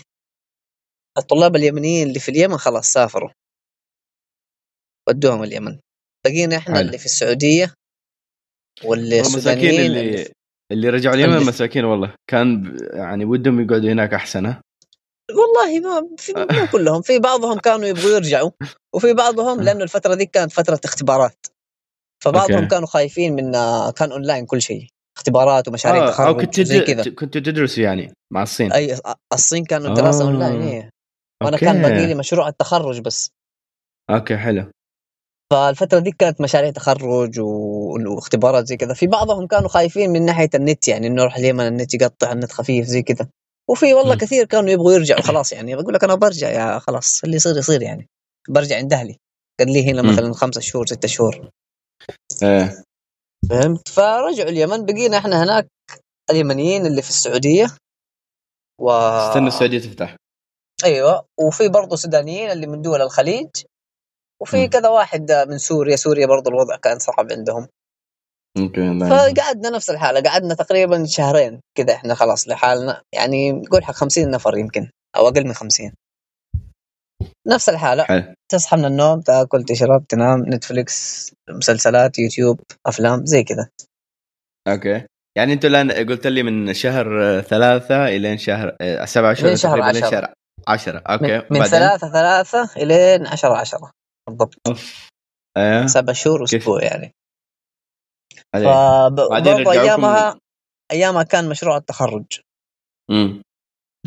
الطلاب 1.18 1.56
اليمنيين 1.56 2.08
اللي 2.08 2.20
في 2.20 2.30
اليمن 2.30 2.58
خلاص 2.58 2.88
سافروا. 2.88 3.30
ودوهم 5.10 5.44
اليمن. 5.44 5.80
بقينا 6.26 6.58
إحنا 6.58 6.76
حلو. 6.76 6.86
اللي 6.86 6.98
في 6.98 7.06
السعودية 7.06 7.74
واللي 8.86 9.20
السودانيين 9.20 9.82
اللي 9.86 10.00
اللي 10.02 10.32
اللي 10.72 10.90
رجعوا 10.90 11.16
اليمن 11.16 11.34
اللي- 11.34 11.46
مساكين 11.46 11.86
والله. 11.86 12.16
كان 12.30 12.62
ب- 12.64 12.82
يعني 12.94 13.26
ودهم 13.26 13.62
يقعدوا 13.62 13.92
هناك 13.92 14.14
أحسن 14.14 14.46
والله 15.32 15.80
ما 15.80 16.16
في 16.18 16.34
مو 16.34 16.68
كلهم. 16.72 17.02
في 17.02 17.20
بعضهم 17.20 17.60
كانوا 17.60 17.86
يبغوا 17.86 18.12
يرجعوا 18.12 18.52
وفي 18.96 19.14
بعضهم 19.14 19.62
لأنه 19.66 19.84
الفترة 19.84 20.16
دي 20.16 20.26
كانت 20.26 20.52
فترة 20.52 20.80
اختبارات. 20.86 21.46
فبعضهم 22.24 22.56
أوكي. 22.56 22.68
كانوا 22.68 22.88
خايفين 22.88 23.34
من 23.36 23.52
كان 23.92 24.12
اونلاين 24.12 24.46
كل 24.46 24.62
شيء. 24.62 24.88
اختبارات 25.22 25.68
ومشاريع 25.68 26.04
آه، 26.04 26.06
أو 26.08 26.12
تخرج 26.12 26.42
كنت 26.46 26.60
وزي 26.60 26.80
تد... 26.80 26.86
كذا 26.88 27.16
كنت 27.16 27.38
تدرسوا 27.38 27.84
يعني 27.84 28.14
مع 28.34 28.44
الصين 28.44 28.72
أي 28.74 28.98
الصين 29.34 29.66
كانوا 29.66 29.88
الدراسه 29.90 30.24
آه. 30.24 30.28
أونلاين 30.28 30.62
إيه. 30.62 30.90
وأنا 31.44 31.54
أوكي. 31.56 31.66
كان 31.66 31.82
باقي 31.82 32.06
لي 32.08 32.16
مشروع 32.16 32.48
التخرج 32.48 33.00
بس 33.02 33.30
أوكي 34.10 34.38
حلو 34.38 34.66
فالفترة 35.52 36.00
دي 36.00 36.12
كانت 36.12 36.42
مشاريع 36.42 36.72
تخرج 36.72 37.40
و- 37.40 38.14
واختبارات 38.16 38.68
زي 38.68 38.78
كذا 38.78 38.94
في 38.94 39.08
بعضهم 39.08 39.48
كانوا 39.48 39.70
خايفين 39.70 40.10
من 40.10 40.26
ناحية 40.26 40.50
النت 40.56 40.88
يعني 40.88 41.08
إنه 41.08 41.22
نروح 41.22 41.38
اليمن 41.38 41.68
النت 41.68 41.94
يقطع 41.94 42.32
النت 42.32 42.52
خفيف 42.52 42.86
زي 42.86 43.02
كذا 43.02 43.28
وفي 43.70 43.94
والله 43.94 44.14
مم. 44.14 44.20
كثير 44.20 44.46
كانوا 44.46 44.70
يبغوا 44.70 44.94
يرجعوا 44.94 45.22
خلاص 45.22 45.54
يعني 45.54 45.76
بقول 45.76 45.94
لك 45.94 46.04
أنا 46.04 46.16
برجع 46.16 46.50
يا 46.50 46.80
خلاص 46.80 47.24
اللي 47.24 47.36
يصير 47.36 47.58
يصير 47.58 47.82
يعني 47.82 48.08
برجع 48.50 48.78
عند 48.78 48.94
أهلي 48.94 49.18
قال 49.60 49.74
لي 49.74 49.92
هنا. 49.92 50.02
مثلا 50.02 50.34
خمسة 50.34 50.62
شهور 50.62 50.86
ستة 50.88 51.08
شهور 51.08 51.50
إيه 52.44 52.84
فهمت 53.50 53.90
فرجعوا 53.90 54.50
اليمن 54.50 54.86
بقينا 54.86 55.18
إحنا 55.18 55.44
هناك 55.44 55.68
اليمنيين 56.30 56.86
اللي 56.86 57.02
في 57.02 57.10
السعودية 57.10 57.68
و 58.80 58.92
استنى 58.92 59.48
السعودية 59.48 59.80
تفتح 59.80 60.16
أيوه 60.86 61.26
وفي 61.40 61.70
برضه 61.70 61.96
سودانيين 61.96 62.52
اللي 62.52 62.68
من 62.68 62.82
دول 62.82 63.02
الخليج 63.02 63.50
وفي 64.42 64.58
مم. 64.58 64.70
كذا 64.70 64.90
واحد 64.90 65.32
من 65.32 65.58
سوريا 65.58 65.96
سوريا 65.96 66.26
برضه 66.28 66.52
الوضع 66.52 66.76
كان 66.76 67.00
صعب 67.00 67.32
عندهم 67.32 67.68
يعينك. 68.58 69.10
فقعدنا 69.10 69.70
نفس 69.70 69.90
الحالة 69.90 70.30
قعدنا 70.30 70.54
تقريبا 70.54 71.06
شهرين 71.06 71.62
كذا 71.78 71.94
إحنا 71.94 72.16
خلاص 72.16 72.48
لحالنا 72.48 73.02
يعني 73.14 73.52
نقول 73.52 73.84
حق 73.84 73.94
50 73.94 74.30
نفر 74.32 74.58
يمكن 74.58 74.90
أو 75.16 75.28
أقل 75.28 75.44
من 75.46 75.54
50 75.54 75.92
نفس 77.48 77.70
الحالة. 77.70 78.04
حلو. 78.04 78.34
تصحى 78.52 78.78
من 78.78 78.86
النوم 78.86 79.22
تأكل 79.22 79.64
تشرب 79.64 80.08
تنام 80.08 80.44
نتفليكس 80.48 81.32
مسلسلات 81.50 82.20
يوتيوب 82.20 82.60
أفلام 82.86 83.26
زي 83.26 83.44
كذا. 83.44 83.70
أوكي. 84.68 85.06
يعني 85.38 85.54
أنتوا 85.54 85.70
الآن 85.70 85.92
قلت 85.92 86.28
لي 86.28 86.44
من 86.44 86.74
شهر 86.74 87.06
ثلاثة 87.42 88.08
إلين 88.08 88.38
شهر 88.38 88.78
آه، 88.82 89.06
سبعة 89.06 89.34
شهور 89.34 89.56
شهر 89.56 89.90
إلين 89.90 90.04
عشرة. 90.04 90.10
شهر 90.10 90.34
عشرة. 90.68 91.00
أوكي. 91.00 91.38
من, 91.38 91.60
من؟ 91.60 91.66
ثلاثة 91.66 92.12
ثلاثة 92.12 92.70
إلين 92.78 93.28
عشرة 93.28 93.58
عشرة. 93.58 93.92
بالضبط. 94.30 94.56
إيه 95.58 95.88
سبع 95.88 96.14
شهور 96.14 96.46
كيف؟ 96.46 96.68
وأسبوع 96.68 96.84
يعني. 96.84 97.12
فبرضه 98.54 99.72
أيامها 99.72 100.40
أيامها 100.92 101.24
كان 101.24 101.50
مشروع 101.50 101.78
التخرج. 101.78 102.26
امم 103.12 103.42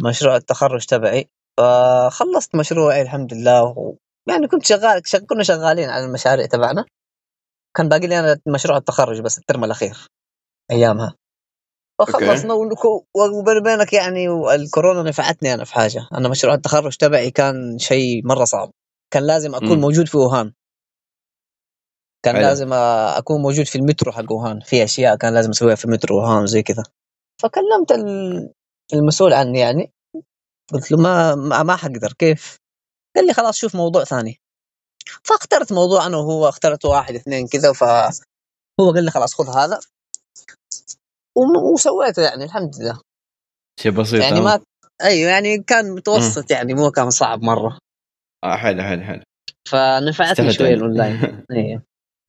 مشروع 0.00 0.36
التخرج 0.36 0.86
تبعي. 0.86 1.28
فخلصت 1.58 2.56
مشروعي 2.56 3.02
الحمد 3.02 3.34
لله 3.34 3.62
و... 3.64 3.96
يعني 4.28 4.48
كنت 4.48 4.64
شغال 4.66 5.02
شغ... 5.04 5.18
كنا 5.18 5.42
شغالين 5.42 5.90
على 5.90 6.04
المشاريع 6.04 6.46
تبعنا. 6.46 6.84
كان 7.76 7.88
باقي 7.88 8.06
لي 8.06 8.20
أنا 8.20 8.40
مشروع 8.46 8.76
التخرج 8.76 9.20
بس 9.20 9.38
الترم 9.38 9.64
الأخير 9.64 9.96
أيامها. 10.70 11.14
فخلصنا 11.98 12.54
وبيني 12.54 13.58
وبينك 13.60 13.92
يعني 13.92 14.26
الكورونا 14.54 15.02
نفعتني 15.02 15.54
أنا 15.54 15.64
في 15.64 15.74
حاجة. 15.74 16.08
أنا 16.14 16.28
مشروع 16.28 16.54
التخرج 16.54 16.96
تبعي 16.96 17.30
كان 17.30 17.78
شيء 17.78 18.26
مرة 18.26 18.44
صعب. 18.44 18.70
كان 19.12 19.26
لازم 19.26 19.54
أكون 19.54 19.72
مم. 19.76 19.80
موجود 19.80 20.08
في 20.08 20.16
ووهان. 20.16 20.52
كان 22.24 22.34
حلو. 22.34 22.44
لازم 22.44 22.72
أكون 23.18 23.42
موجود 23.42 23.66
في 23.66 23.78
المترو 23.78 24.12
حق 24.12 24.32
ووهان. 24.32 24.60
في 24.60 24.84
أشياء 24.84 25.16
كان 25.16 25.34
لازم 25.34 25.50
أسويها 25.50 25.74
في 25.74 25.88
مترو 25.88 26.16
ووهان 26.16 26.42
وزي 26.42 26.62
كذا. 26.62 26.82
فكلمت 27.42 27.92
ال- 27.92 28.52
المسؤول 28.94 29.32
عني 29.32 29.58
يعني. 29.58 29.92
قلت 30.72 30.90
له 30.92 30.98
ما 30.98 31.34
ما, 31.34 31.62
ما 31.62 31.76
حقدر 31.76 32.12
كيف؟ 32.12 32.56
قال 33.16 33.26
لي 33.26 33.32
خلاص 33.32 33.56
شوف 33.56 33.76
موضوع 33.76 34.04
ثاني. 34.04 34.38
فاخترت 35.24 35.72
موضوع 35.72 36.06
أنا 36.06 36.16
وهو 36.16 36.48
اخترت 36.48 36.84
واحد 36.84 37.14
اثنين 37.14 37.46
كذا 37.46 37.72
فهو 37.72 38.92
قال 38.94 39.04
لي 39.04 39.10
خلاص 39.10 39.34
خذ 39.34 39.56
هذا. 39.56 39.80
وسويته 41.72 42.22
يعني 42.22 42.44
الحمد 42.44 42.70
لله. 42.80 43.00
شيء 43.80 43.92
بسيط 43.92 44.22
يعني. 44.22 44.40
ما 44.40 44.60
أيوه 45.02 45.30
يعني 45.30 45.58
كان 45.62 45.90
متوسط 45.94 46.50
يعني 46.50 46.74
مو 46.74 46.90
كان 46.90 47.10
صعب 47.10 47.42
مرة. 47.42 47.78
آه 48.44 48.56
حلو 48.56 48.82
حلو 48.82 49.02
حلو. 49.04 49.22
فنفعتني 49.68 50.54
يعني. 50.60 50.74
الأونلاين. 50.74 51.44
أيوه 51.50 51.82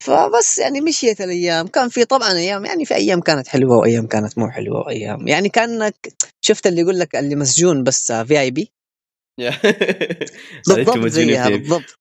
فبس 0.06 0.58
يعني 0.58 0.80
مشيت 0.80 1.20
الأيام 1.20 1.66
كان 1.66 1.88
في 1.88 2.04
طبعا 2.04 2.32
أيام 2.32 2.64
يعني 2.64 2.84
في 2.84 2.94
أيام 2.94 3.20
كانت 3.20 3.48
حلوة 3.48 3.76
وأيام 3.76 4.06
كانت 4.06 4.38
مو 4.38 4.50
حلوة 4.50 4.80
وأيام 4.86 5.28
يعني 5.28 5.48
كانك 5.48 5.94
شفت 6.44 6.66
اللي 6.66 6.80
يقول 6.80 6.98
لك 6.98 7.16
اللي 7.16 7.36
مسجون 7.36 7.82
بس 7.82 8.12
VIP 8.12 8.72
بالضبط 10.68 11.06
زيها 11.06 11.48
بالضبط 11.48 11.98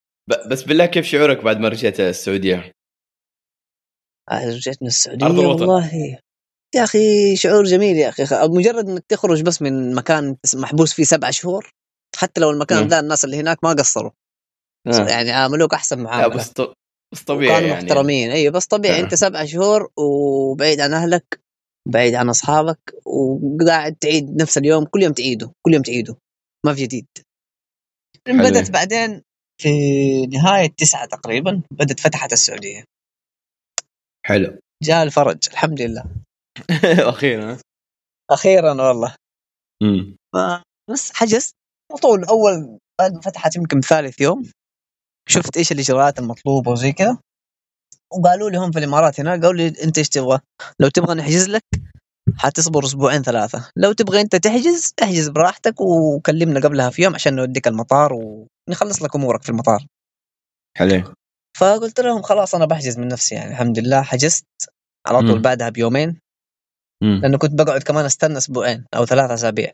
بس 0.49 0.63
بالله 0.63 0.85
كيف 0.85 1.05
شعورك 1.05 1.43
بعد 1.43 1.59
ما 1.59 1.69
رجعت 1.69 1.99
السعودية؟ 1.99 2.71
رجعت 4.31 4.77
من 4.81 4.87
السعودية. 4.87 5.25
والله 5.25 6.19
يا 6.75 6.83
أخي 6.83 7.35
شعور 7.35 7.63
جميل 7.63 7.95
يا 7.97 8.09
أخي 8.09 8.23
مجرد 8.33 8.89
إنك 8.89 9.03
تخرج 9.09 9.41
بس 9.41 9.61
من 9.61 9.95
مكان 9.95 10.35
محبوس 10.55 10.93
فيه 10.93 11.03
سبع 11.03 11.29
شهور 11.29 11.69
حتى 12.15 12.41
لو 12.41 12.49
المكان. 12.49 12.87
ذا 12.87 12.99
الناس 12.99 13.25
اللي 13.25 13.37
هناك 13.37 13.63
ما 13.63 13.69
قصروا 13.69 14.11
آه. 14.87 15.09
يعني 15.09 15.31
عاملوك 15.31 15.73
أحسن 15.73 15.99
معاملة 15.99 16.35
بس. 16.35 16.53
بس 17.13 17.23
طبيعي 17.23 17.55
كانوا 17.55 17.69
يعني. 17.69 17.83
محترمين. 17.83 18.31
أيوه 18.31 18.53
بس 18.53 18.65
طبيعي. 18.65 18.99
آه. 18.99 19.03
أنت 19.03 19.15
سبع 19.15 19.45
شهور 19.45 19.89
وبعيد 19.97 20.79
عن 20.81 20.93
أهلك 20.93 21.39
بعيد 21.87 22.15
عن 22.15 22.29
أصحابك 22.29 22.79
وقاعد 23.05 23.95
تعيد 23.95 24.41
نفس 24.41 24.57
اليوم. 24.57 24.85
كل 24.85 25.03
يوم 25.03 25.13
تعيده 25.13 25.51
كل 25.65 25.73
يوم 25.73 25.83
تعيده. 25.83 26.17
ما 26.65 26.73
في 26.73 26.83
جديد. 26.83 27.07
بدت 28.27 28.71
بعدين 28.71 29.21
في 29.61 29.69
نهاية 30.25 30.69
تسعة 30.77 31.05
تقريبا 31.05 31.61
بدت 31.71 31.99
فتحت 31.99 32.33
السعودية. 32.33 32.83
حلو. 34.25 34.59
جاء 34.83 35.03
الفرج 35.03 35.37
الحمد 35.51 35.81
لله. 35.81 36.05
أخيرا. 37.09 37.57
أخيرا 38.31 38.87
والله. 38.87 39.15
امم 39.83 40.15
بس 40.91 41.11
حجزت. 41.13 41.55
وطول 41.91 42.23
أول 42.23 42.79
بعد 42.99 43.13
ما 43.13 43.21
فتحت 43.21 43.55
يمكن 43.55 43.81
ثالث 43.81 44.21
يوم. 44.21 44.51
شفت 45.29 45.57
إيش 45.57 45.71
الإجراءات 45.71 46.19
المطلوبة 46.19 46.71
وزي 46.71 46.91
كذا؟ 46.91 47.17
وقالوا 48.11 48.49
لي 48.49 48.57
هم 48.57 48.71
في 48.71 48.79
الإمارات 48.79 49.19
هنا 49.19 49.31
قالوا 49.31 49.53
لي 49.53 49.67
أنت 49.83 49.97
إيش 49.97 50.09
تبغى؟ 50.09 50.39
لو 50.79 50.89
تبغى 50.89 51.15
نحجز 51.15 51.49
لك 51.49 51.63
حتصبر 52.37 52.85
أسبوعين 52.85 53.21
ثلاثة. 53.21 53.69
لو 53.75 53.91
تبغى 53.91 54.21
أنت 54.21 54.35
تحجز 54.35 54.93
احجز 55.03 55.27
براحتك 55.29 55.81
وكلمنا 55.81 56.59
قبلها 56.59 56.89
في 56.89 57.01
يوم 57.01 57.15
عشان 57.15 57.35
نوديك 57.35 57.67
المطار 57.67 58.13
ونخلص 58.13 59.01
لك 59.01 59.15
أمورك 59.15 59.43
في 59.43 59.49
المطار. 59.49 59.85
حلو. 60.77 61.13
فقلت 61.57 61.99
لهم 61.99 62.21
خلاص 62.21 62.55
أنا 62.55 62.65
بحجز 62.65 62.97
من 62.97 63.07
نفسي 63.07 63.35
يعني 63.35 63.51
الحمد 63.51 63.79
لله 63.79 64.01
حجزت. 64.01 64.45
على 65.07 65.19
طول. 65.19 65.41
بعدها 65.41 65.69
بيومين. 65.69 66.19
مم. 67.03 67.19
لأنه 67.21 67.37
كنت 67.37 67.53
بقعد 67.53 67.83
كمان 67.83 68.05
أستنى 68.05 68.37
أسبوعين 68.37 68.85
أو 68.95 69.05
ثلاثة 69.05 69.33
أسابيع. 69.33 69.71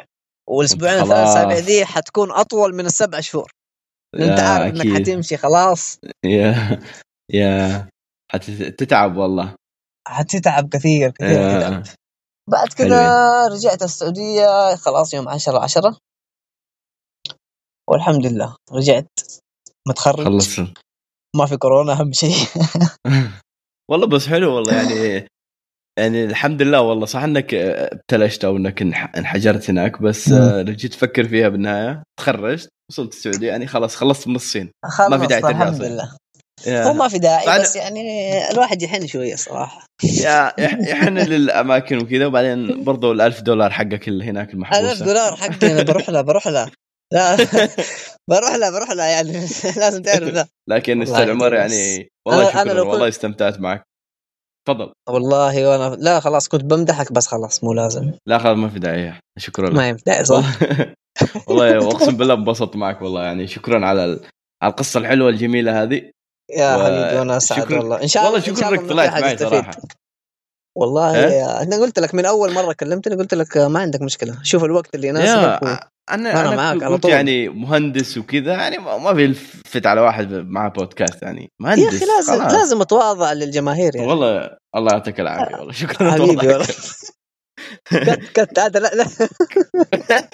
والأسبوعين. 0.50 1.02
الثلاث 1.02 1.28
اسابيع 1.28 1.60
دي 1.60 1.86
حتكون 1.86 2.32
أطول 2.32 2.76
من 2.76 2.86
السبع 2.86 3.20
شهور. 3.20 3.52
انت 4.15 4.39
عارف 4.39 4.76
انك. 4.82 5.02
حتمشي 5.02 5.38
خلاص. 5.38 6.00
يا 6.26 6.80
يا. 7.34 7.89
حتتعب 8.32 9.17
والله. 9.17 9.56
حتتعب 10.08 10.69
كثير 10.69 11.12
كثير 11.12 11.39
آه. 11.39 11.58
تتعب 11.60 11.84
بعد 12.50 12.67
كذا. 12.67 13.47
رجعت 13.47 13.84
السعودية 13.84 14.76
خلاص 14.76 15.13
يوم 15.13 15.30
10 15.30 15.60
10 15.63 15.97
والحمد 17.89 18.26
لله 18.26 18.56
رجعت 18.71 19.08
متخرج. 19.88 20.26
خلص. 20.26 20.60
ما 21.36 21.45
في 21.45 21.58
كورونا 21.58 21.93
أهم 21.93 22.12
شيء. 22.12 22.32
والله 23.91 24.08
بس 24.08 24.28
حلو 24.28 24.56
والله 24.56 24.74
يعني 24.76 25.28
يعني 26.00 26.24
الحمد 26.26 26.62
لله 26.62 26.82
والله. 26.82 27.06
صح 27.06 27.24
إنك 27.24 27.54
آه، 27.54 27.89
ابتلشت 27.95 28.45
أو 28.45 28.58
إنك 28.58 28.82
انح- 28.82 29.15
انحجرت 29.17 29.69
هناك 29.69 30.02
بس. 30.02 30.32
آه، 30.32 30.62
لو 30.62 30.74
جيت 30.74 30.91
تفكر 30.91 31.28
فيها 31.28 31.50
بالنهاية. 31.50 32.04
تخرجت. 32.19 32.69
وصلت 32.91 33.13
السعودية 33.13 33.47
يعني 33.47 33.67
خلاص 33.67 33.95
خلصت 33.95 34.27
من 34.27 34.36
الصين. 34.36 34.71
خلص 34.86 35.27
داعي 35.27 35.41
ترجع 35.41 35.49
الحمد. 35.49 35.82
لله. 35.84 36.15
يا. 36.67 36.84
هو 36.84 36.93
ما 36.93 37.08
في 37.08 37.19
داعي 37.19 37.45
بعد- 37.45 37.62
بس 37.62 37.75
يعني 37.75 38.51
الواحد 38.51 38.82
يحن 38.82 39.08
شوية 39.08 39.36
صراحة. 39.36 39.86
يحن 40.80 41.17
للأماكن 41.17 41.97
وكذا 41.97 42.25
وبعدين 42.25 42.84
برضو 42.84 43.12
الألف 43.12 43.41
دولار 43.41 43.71
حقك 43.71 44.08
اللي 44.08 44.25
هناك 44.25 44.54
المحبوسة. 44.54 44.91
1000 44.91 45.04
دولار 45.04 45.36
حقي 45.36 45.71
أنا 45.71 45.84
بروح 45.84 46.10
لها 46.10 46.21
بروح 46.21 46.47
لها 46.47 46.71
لا 47.13 47.36
بروح 48.30 48.56
لها 48.56 48.69
بروح 48.69 48.91
لها 48.91 49.06
يعني. 49.08 49.32
لازم 49.82 50.01
تعرف 50.01 50.23
ذا. 50.23 50.47
لكن 50.69 51.01
أستاذ 51.01 51.30
عمر. 51.30 51.54
يعني 51.54 52.10
والله 52.27 52.51
أنا- 52.51 52.56
أنا 52.56 52.63
شكرا 52.71 52.84
كنت- 52.84 52.91
والله 52.91 53.08
استمتعت 53.08 53.60
معك. 53.60 53.84
تفضل. 54.67 54.93
والله 55.10 55.67
وأنا 55.69 55.95
لا 55.95 56.19
خلاص 56.19 56.47
كنت 56.47 56.63
بمدحك 56.63 57.12
بس 57.13 57.27
خلاص 57.27 57.63
مو 57.63 57.73
لازم. 57.73 58.12
لا 58.27 58.38
خلاص 58.38 58.58
ما 58.58 58.69
في 58.69 58.80
داعي 58.80 59.13
شكرا 59.38 59.69
لك. 59.69 59.75
ما 59.75 59.89
ينفع 59.89 60.23
صح. 60.23 60.45
والله 61.47 61.77
أقسم 61.77 62.17
بالله 62.17 62.34
انبسطت 62.34 62.75
معك 62.75 63.01
والله 63.01 63.23
يعني 63.23 63.47
شكرا 63.47 63.86
على 63.86 64.05
ال... 64.05 64.19
على 64.63 64.71
القصة 64.71 64.99
الحلوة 64.99 65.29
الجميلة 65.29 65.84
هذه 65.84 66.01
يا 66.57 66.75
و- 66.75 66.84
حبيبي 66.84 67.19
وأنا 67.19 67.38
أسعد 67.38 67.63
شكراً. 67.63 67.77
والله 67.77 68.01
إن 68.03 68.07
شاء 68.07 68.23
الله 68.27 68.34
والله 68.41 68.55
شكراً 68.55 68.69
إنه 68.79 68.88
طلعت 68.89 69.21
معي. 69.21 69.38
صراحة. 69.38 69.71
والله 70.77 71.25
إيه؟ 71.27 71.62
أنا 71.62 71.75
قلت 71.77 71.99
لك 71.99 72.15
من 72.15 72.25
أول 72.25 72.53
مرة 72.53 72.73
كلمتني 72.73 73.15
قلت 73.15 73.34
لك 73.34 73.57
ما 73.57 73.79
عندك 73.79 74.01
مشكلة 74.01 74.39
شوف 74.43 74.63
الوقت 74.63 74.95
اللي 74.95 75.07
يناسبك 75.07 75.63
و... 75.63 75.67
يا 75.67 75.79
أنا 76.12 76.41
أنا 76.41 76.55
معاك 76.55 76.84
على 76.84 76.97
طول. 76.97 77.12
يعني 77.12 77.49
مهندس 77.49 78.17
وكذا 78.17 78.51
يعني 78.53 78.77
ما 78.77 79.12
بيلفت 79.12 79.86
على 79.86 80.01
واحد 80.01 80.31
معاه 80.34 80.69
بودكاست 80.69 81.23
يعني 81.23 81.51
مهندس 81.62 81.84
يا 81.84 81.89
أخي 81.89 82.05
لازم 82.05 82.39
خلاص. 82.39 82.53
لازم 82.53 82.81
أتواضع 82.81 83.34
للجماهير 83.34 83.95
يعني 83.95 84.07
والله 84.07 84.57
الله 84.75 84.91
يعطيك 84.91 85.19
العافية 85.19 85.55
والله 85.55 85.73
شكرا 85.73 86.12
حبيبي 86.12 86.47
والله. 86.47 86.65
كت 87.91 88.19
كت 88.34 88.60
هذا 88.60 88.79
لا 88.79 88.91
لا 88.95 89.05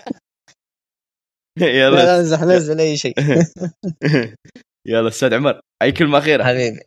يلا 1.62 1.96
لا 1.96 2.20
امزح 2.20 2.42
نزل 2.42 2.80
أي 2.80 2.98
شيء. 2.98 3.14
يلا 4.88 5.08
أستاذ 5.08 5.34
عمر 5.34 5.60
أي 5.82 5.92
كلمة 5.92 6.18
أخيرة؟ 6.18 6.44
حبيبي 6.44 6.80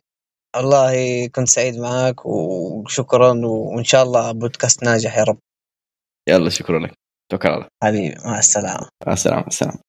والله 0.55 1.27
كنت 1.27 1.47
سعيد 1.47 1.77
معاك 1.77 2.25
وشكرا 2.25 3.41
وإن 3.45 3.83
شاء 3.83 4.03
الله 4.03 4.31
بودكاست 4.31 4.83
ناجح 4.83 5.17
يا 5.17 5.23
رب. 5.23 5.37
يلا 6.29 6.49
شكرا 6.49 6.79
لك. 6.79 6.93
توكل 7.31 7.47
على 7.47 7.57
الله. 7.57 7.67
حبيبي 7.83 8.15
مع 8.25 8.39
السلامة. 8.39 8.89
مع 9.07 9.13
السلامة 9.13 9.41
مع 9.41 9.47
السلامة. 9.47 9.79